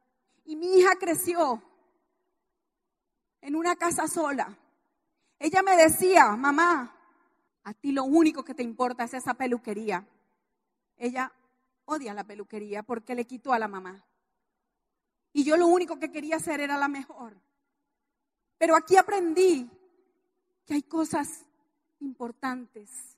Y 0.45 0.55
mi 0.55 0.77
hija 0.77 0.97
creció 1.01 1.63
en 3.41 3.57
una 3.57 3.75
casa 3.75 4.07
sola. 4.07 4.57
Ella 5.39 5.63
me 5.63 5.77
decía, 5.77 6.37
mamá, 6.37 6.95
a 7.65 7.73
ti 7.73 7.91
lo 7.91 8.05
único 8.05 8.45
que 8.45 8.55
te 8.55 8.63
importa 8.63 9.05
es 9.05 9.15
esa 9.15 9.33
peluquería. 9.33 10.07
Ella 10.99 11.33
odia 11.87 12.13
la 12.13 12.25
peluquería 12.25 12.83
porque 12.83 13.15
le 13.15 13.25
quitó 13.25 13.55
a 13.55 13.59
la 13.59 13.67
mamá. 13.67 14.05
Y 15.33 15.43
yo 15.43 15.57
lo 15.57 15.67
único 15.67 15.99
que 15.99 16.13
quería 16.13 16.37
hacer 16.37 16.61
era 16.61 16.77
la 16.77 16.89
mejor. 16.89 17.41
Pero 18.59 18.77
aquí 18.77 18.99
aprendí 18.99 19.71
que 20.67 20.75
hay 20.75 20.83
cosas 20.83 21.47
importantes 22.01 23.13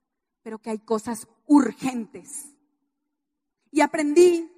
pero 0.45 0.59
que 0.59 0.71
hay 0.71 0.79
cosas 0.79 1.27
urgentes. 1.47 2.55
Y 3.73 3.81
aprendí 3.81 4.49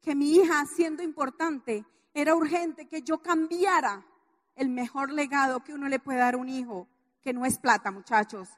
que 0.00 0.14
mi 0.14 0.36
hija, 0.36 0.64
siendo 0.64 1.02
importante, 1.02 1.84
era 2.14 2.34
urgente 2.34 2.86
que 2.86 3.02
yo 3.02 3.18
cambiara 3.18 4.06
el 4.54 4.68
mejor 4.70 5.12
legado 5.12 5.62
que 5.62 5.74
uno 5.74 5.88
le 5.88 5.98
puede 5.98 6.20
dar 6.20 6.34
a 6.34 6.38
un 6.38 6.48
hijo, 6.48 6.88
que 7.20 7.34
no 7.34 7.44
es 7.44 7.58
plata, 7.58 7.90
muchachos, 7.90 8.48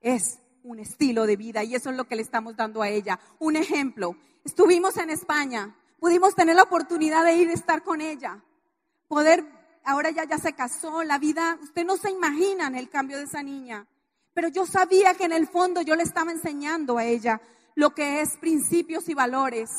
es 0.00 0.40
un 0.64 0.80
estilo 0.80 1.24
de 1.26 1.36
vida 1.36 1.62
y 1.62 1.76
eso 1.76 1.90
es 1.90 1.96
lo 1.96 2.04
que 2.04 2.16
le 2.16 2.22
estamos 2.22 2.56
dando 2.56 2.82
a 2.82 2.88
ella. 2.88 3.20
Un 3.38 3.54
ejemplo, 3.54 4.16
estuvimos 4.44 4.96
en 4.96 5.10
España, 5.10 5.76
pudimos 6.00 6.34
tener 6.34 6.56
la 6.56 6.64
oportunidad 6.64 7.24
de 7.24 7.36
ir 7.36 7.48
a 7.48 7.54
estar 7.54 7.84
con 7.84 8.00
ella, 8.00 8.42
poder, 9.06 9.46
ahora 9.84 10.08
ella 10.08 10.24
ya 10.24 10.38
se 10.38 10.54
casó, 10.54 11.04
la 11.04 11.18
vida, 11.18 11.56
usted 11.62 11.86
no 11.86 11.96
se 11.96 12.10
imagina 12.10 12.66
el 12.66 12.90
cambio 12.90 13.16
de 13.16 13.24
esa 13.24 13.44
niña. 13.44 13.86
Pero 14.34 14.48
yo 14.48 14.66
sabía 14.66 15.14
que 15.14 15.24
en 15.24 15.32
el 15.32 15.46
fondo 15.46 15.82
yo 15.82 15.96
le 15.96 16.02
estaba 16.02 16.30
enseñando 16.30 16.98
a 16.98 17.04
ella 17.04 17.40
lo 17.74 17.90
que 17.94 18.20
es 18.20 18.36
principios 18.36 19.08
y 19.08 19.14
valores. 19.14 19.70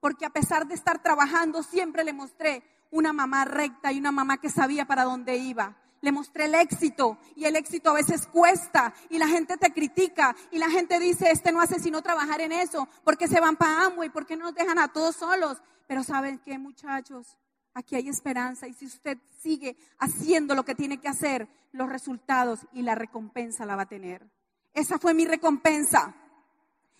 Porque 0.00 0.24
a 0.24 0.30
pesar 0.30 0.66
de 0.66 0.74
estar 0.74 1.02
trabajando, 1.02 1.62
siempre 1.62 2.04
le 2.04 2.12
mostré 2.12 2.62
una 2.90 3.12
mamá 3.12 3.44
recta 3.44 3.92
y 3.92 3.98
una 3.98 4.12
mamá 4.12 4.38
que 4.38 4.48
sabía 4.48 4.86
para 4.86 5.04
dónde 5.04 5.36
iba. 5.36 5.76
Le 6.00 6.12
mostré 6.12 6.44
el 6.44 6.54
éxito 6.54 7.18
y 7.34 7.44
el 7.44 7.56
éxito 7.56 7.90
a 7.90 7.94
veces 7.94 8.26
cuesta 8.26 8.94
y 9.10 9.18
la 9.18 9.26
gente 9.26 9.56
te 9.56 9.72
critica 9.72 10.34
y 10.52 10.58
la 10.58 10.70
gente 10.70 10.98
dice, 11.00 11.30
este 11.32 11.50
no 11.50 11.60
hace 11.60 11.80
sino 11.80 12.02
trabajar 12.02 12.40
en 12.40 12.52
eso, 12.52 12.88
porque 13.02 13.26
se 13.26 13.40
van 13.40 13.56
para 13.56 13.86
Amway, 13.86 14.08
porque 14.10 14.36
no 14.36 14.46
nos 14.46 14.54
dejan 14.54 14.78
a 14.78 14.88
todos 14.88 15.16
solos. 15.16 15.58
Pero 15.88 16.04
¿saben 16.04 16.38
qué 16.38 16.56
muchachos? 16.58 17.36
Aquí 17.78 17.94
hay 17.94 18.08
esperanza 18.08 18.66
y 18.66 18.74
si 18.74 18.86
usted 18.86 19.18
sigue 19.40 19.76
haciendo 20.00 20.56
lo 20.56 20.64
que 20.64 20.74
tiene 20.74 20.98
que 20.98 21.06
hacer, 21.06 21.46
los 21.70 21.88
resultados 21.88 22.58
y 22.72 22.82
la 22.82 22.96
recompensa 22.96 23.64
la 23.64 23.76
va 23.76 23.82
a 23.82 23.88
tener. 23.88 24.26
Esa 24.74 24.98
fue 24.98 25.14
mi 25.14 25.24
recompensa. 25.24 26.12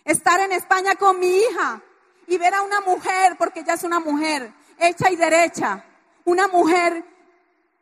Estar 0.04 0.38
en 0.38 0.52
España 0.52 0.94
con 0.94 1.18
mi 1.18 1.36
hija 1.36 1.82
y 2.28 2.38
ver 2.38 2.54
a 2.54 2.62
una 2.62 2.80
mujer, 2.80 3.34
porque 3.36 3.60
ella 3.60 3.74
es 3.74 3.82
una 3.82 3.98
mujer, 3.98 4.54
hecha 4.78 5.10
y 5.10 5.16
derecha, 5.16 5.84
una 6.24 6.46
mujer 6.46 7.04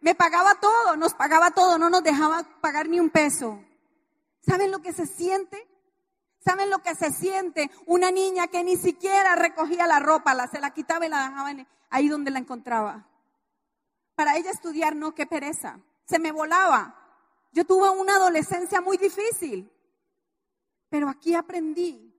me 0.00 0.14
pagaba 0.14 0.54
todo, 0.54 0.96
nos 0.96 1.12
pagaba 1.12 1.50
todo, 1.50 1.76
no 1.76 1.90
nos 1.90 2.02
dejaba 2.02 2.44
pagar 2.62 2.88
ni 2.88 2.98
un 2.98 3.10
peso. 3.10 3.62
¿Saben 4.40 4.70
lo 4.70 4.80
que 4.80 4.94
se 4.94 5.04
siente? 5.04 5.68
¿Saben 6.46 6.70
lo 6.70 6.78
que 6.78 6.94
se 6.94 7.10
siente? 7.10 7.72
Una 7.86 8.12
niña 8.12 8.46
que 8.46 8.62
ni 8.62 8.76
siquiera 8.76 9.34
recogía 9.34 9.84
la 9.88 9.98
ropa, 9.98 10.32
la, 10.32 10.46
se 10.46 10.60
la 10.60 10.70
quitaba 10.70 11.04
y 11.04 11.08
la 11.08 11.28
dejaba 11.28 11.66
ahí 11.90 12.06
donde 12.06 12.30
la 12.30 12.38
encontraba. 12.38 13.04
Para 14.14 14.36
ella 14.36 14.52
estudiar, 14.52 14.94
no, 14.94 15.12
qué 15.12 15.26
pereza. 15.26 15.80
Se 16.04 16.20
me 16.20 16.30
volaba. 16.30 16.94
Yo 17.50 17.64
tuve 17.64 17.90
una 17.90 18.14
adolescencia 18.14 18.80
muy 18.80 18.96
difícil. 18.96 19.68
Pero 20.88 21.08
aquí 21.08 21.34
aprendí 21.34 22.14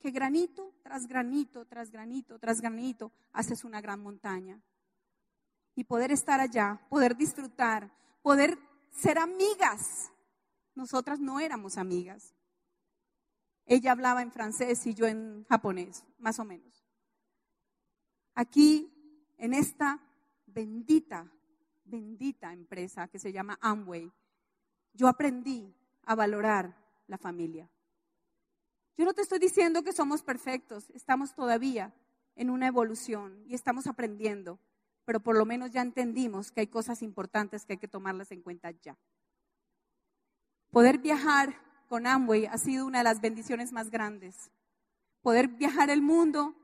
que 0.00 0.10
granito 0.10 0.72
tras 0.82 1.06
granito, 1.06 1.64
tras 1.64 1.92
granito, 1.92 2.36
tras 2.40 2.60
granito, 2.60 3.12
haces 3.32 3.62
una 3.62 3.80
gran 3.80 4.00
montaña. 4.00 4.60
Y 5.76 5.84
poder 5.84 6.10
estar 6.10 6.40
allá, 6.40 6.80
poder 6.88 7.16
disfrutar, 7.16 7.92
poder 8.22 8.58
ser 8.90 9.20
amigas. 9.20 10.10
Nosotras 10.74 11.20
no 11.20 11.38
éramos 11.38 11.78
amigas. 11.78 12.34
Ella 13.70 13.92
hablaba 13.92 14.22
en 14.22 14.32
francés 14.32 14.86
y 14.86 14.94
yo 14.94 15.06
en 15.06 15.44
japonés, 15.44 16.02
más 16.18 16.38
o 16.38 16.44
menos. 16.44 16.86
Aquí, 18.34 18.90
en 19.36 19.52
esta 19.52 20.00
bendita, 20.46 21.30
bendita 21.84 22.50
empresa 22.50 23.08
que 23.08 23.18
se 23.18 23.30
llama 23.30 23.58
Amway, 23.60 24.10
yo 24.94 25.06
aprendí 25.06 25.74
a 26.04 26.14
valorar 26.14 26.82
la 27.08 27.18
familia. 27.18 27.70
Yo 28.96 29.04
no 29.04 29.12
te 29.12 29.20
estoy 29.20 29.38
diciendo 29.38 29.82
que 29.82 29.92
somos 29.92 30.22
perfectos, 30.22 30.88
estamos 30.90 31.34
todavía 31.34 31.94
en 32.36 32.48
una 32.48 32.68
evolución 32.68 33.44
y 33.46 33.54
estamos 33.54 33.86
aprendiendo, 33.86 34.58
pero 35.04 35.20
por 35.20 35.36
lo 35.36 35.44
menos 35.44 35.72
ya 35.72 35.82
entendimos 35.82 36.50
que 36.50 36.60
hay 36.60 36.68
cosas 36.68 37.02
importantes 37.02 37.66
que 37.66 37.74
hay 37.74 37.78
que 37.78 37.86
tomarlas 37.86 38.32
en 38.32 38.40
cuenta 38.40 38.70
ya. 38.70 38.96
Poder 40.70 40.98
viajar 40.98 41.67
con 41.88 42.06
Amway 42.06 42.46
ha 42.46 42.58
sido 42.58 42.86
una 42.86 42.98
de 42.98 43.04
las 43.04 43.20
bendiciones 43.20 43.72
más 43.72 43.90
grandes. 43.90 44.50
Poder 45.22 45.48
viajar 45.48 45.90
el 45.90 46.02
mundo 46.02 46.54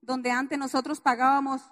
donde 0.00 0.30
antes 0.30 0.58
nosotros 0.58 1.00
pagábamos 1.00 1.62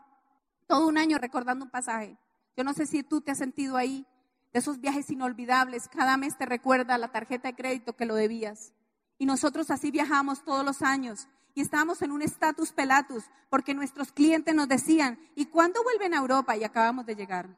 todo 0.66 0.86
un 0.86 0.98
año 0.98 1.18
recordando 1.18 1.64
un 1.64 1.70
pasaje. 1.70 2.16
Yo 2.56 2.64
no 2.64 2.74
sé 2.74 2.86
si 2.86 3.02
tú 3.02 3.20
te 3.20 3.32
has 3.32 3.38
sentido 3.38 3.76
ahí, 3.76 4.06
de 4.52 4.60
esos 4.60 4.80
viajes 4.80 5.10
inolvidables, 5.10 5.88
cada 5.88 6.16
mes 6.16 6.38
te 6.38 6.46
recuerda 6.46 6.96
la 6.96 7.08
tarjeta 7.08 7.48
de 7.48 7.56
crédito 7.56 7.96
que 7.96 8.06
lo 8.06 8.14
debías. 8.14 8.72
Y 9.18 9.26
nosotros 9.26 9.70
así 9.70 9.90
viajamos 9.90 10.44
todos 10.44 10.64
los 10.64 10.82
años 10.82 11.28
y 11.54 11.60
estábamos 11.60 12.02
en 12.02 12.12
un 12.12 12.22
status 12.22 12.72
pelatus 12.72 13.24
porque 13.48 13.74
nuestros 13.74 14.12
clientes 14.12 14.54
nos 14.54 14.68
decían, 14.68 15.18
¿y 15.34 15.46
cuándo 15.46 15.82
vuelven 15.82 16.14
a 16.14 16.18
Europa? 16.18 16.56
Y 16.56 16.64
acabamos 16.64 17.06
de 17.06 17.16
llegar. 17.16 17.56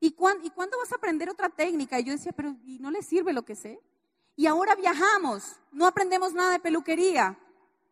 ¿Y, 0.00 0.12
cuándo, 0.12 0.46
¿Y 0.46 0.50
cuándo 0.50 0.78
vas 0.78 0.92
a 0.92 0.96
aprender 0.96 1.28
otra 1.30 1.48
técnica? 1.48 1.98
Y 1.98 2.04
yo 2.04 2.12
decía, 2.12 2.32
pero 2.32 2.56
¿y 2.64 2.78
no 2.78 2.90
le 2.90 3.02
sirve 3.02 3.32
lo 3.32 3.44
que 3.44 3.56
sé? 3.56 3.80
Y 4.36 4.46
ahora 4.46 4.76
viajamos, 4.76 5.56
no 5.72 5.86
aprendemos 5.86 6.32
nada 6.32 6.52
de 6.52 6.60
peluquería, 6.60 7.38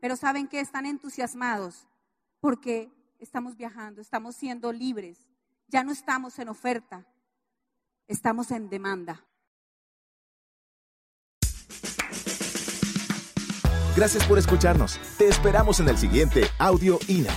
pero 0.01 0.17
saben 0.17 0.47
que 0.47 0.61
están 0.61 0.87
entusiasmados 0.87 1.89
porque 2.41 2.91
estamos 3.19 3.57
viajando, 3.57 4.01
estamos 4.01 4.37
siendo 4.37 4.73
libres, 4.73 5.19
ya 5.69 5.83
no 5.83 5.91
estamos 5.91 6.39
en 6.39 6.49
oferta, 6.49 7.05
estamos 8.07 8.51
en 8.53 8.69
demanda. 8.69 9.25
Gracias 13.97 14.27
por 14.27 14.39
escucharnos. 14.39 15.01
Te 15.17 15.27
esperamos 15.27 15.81
en 15.81 15.89
el 15.89 15.97
siguiente 15.97 16.45
Audio 16.59 16.99
INA. 17.09 17.33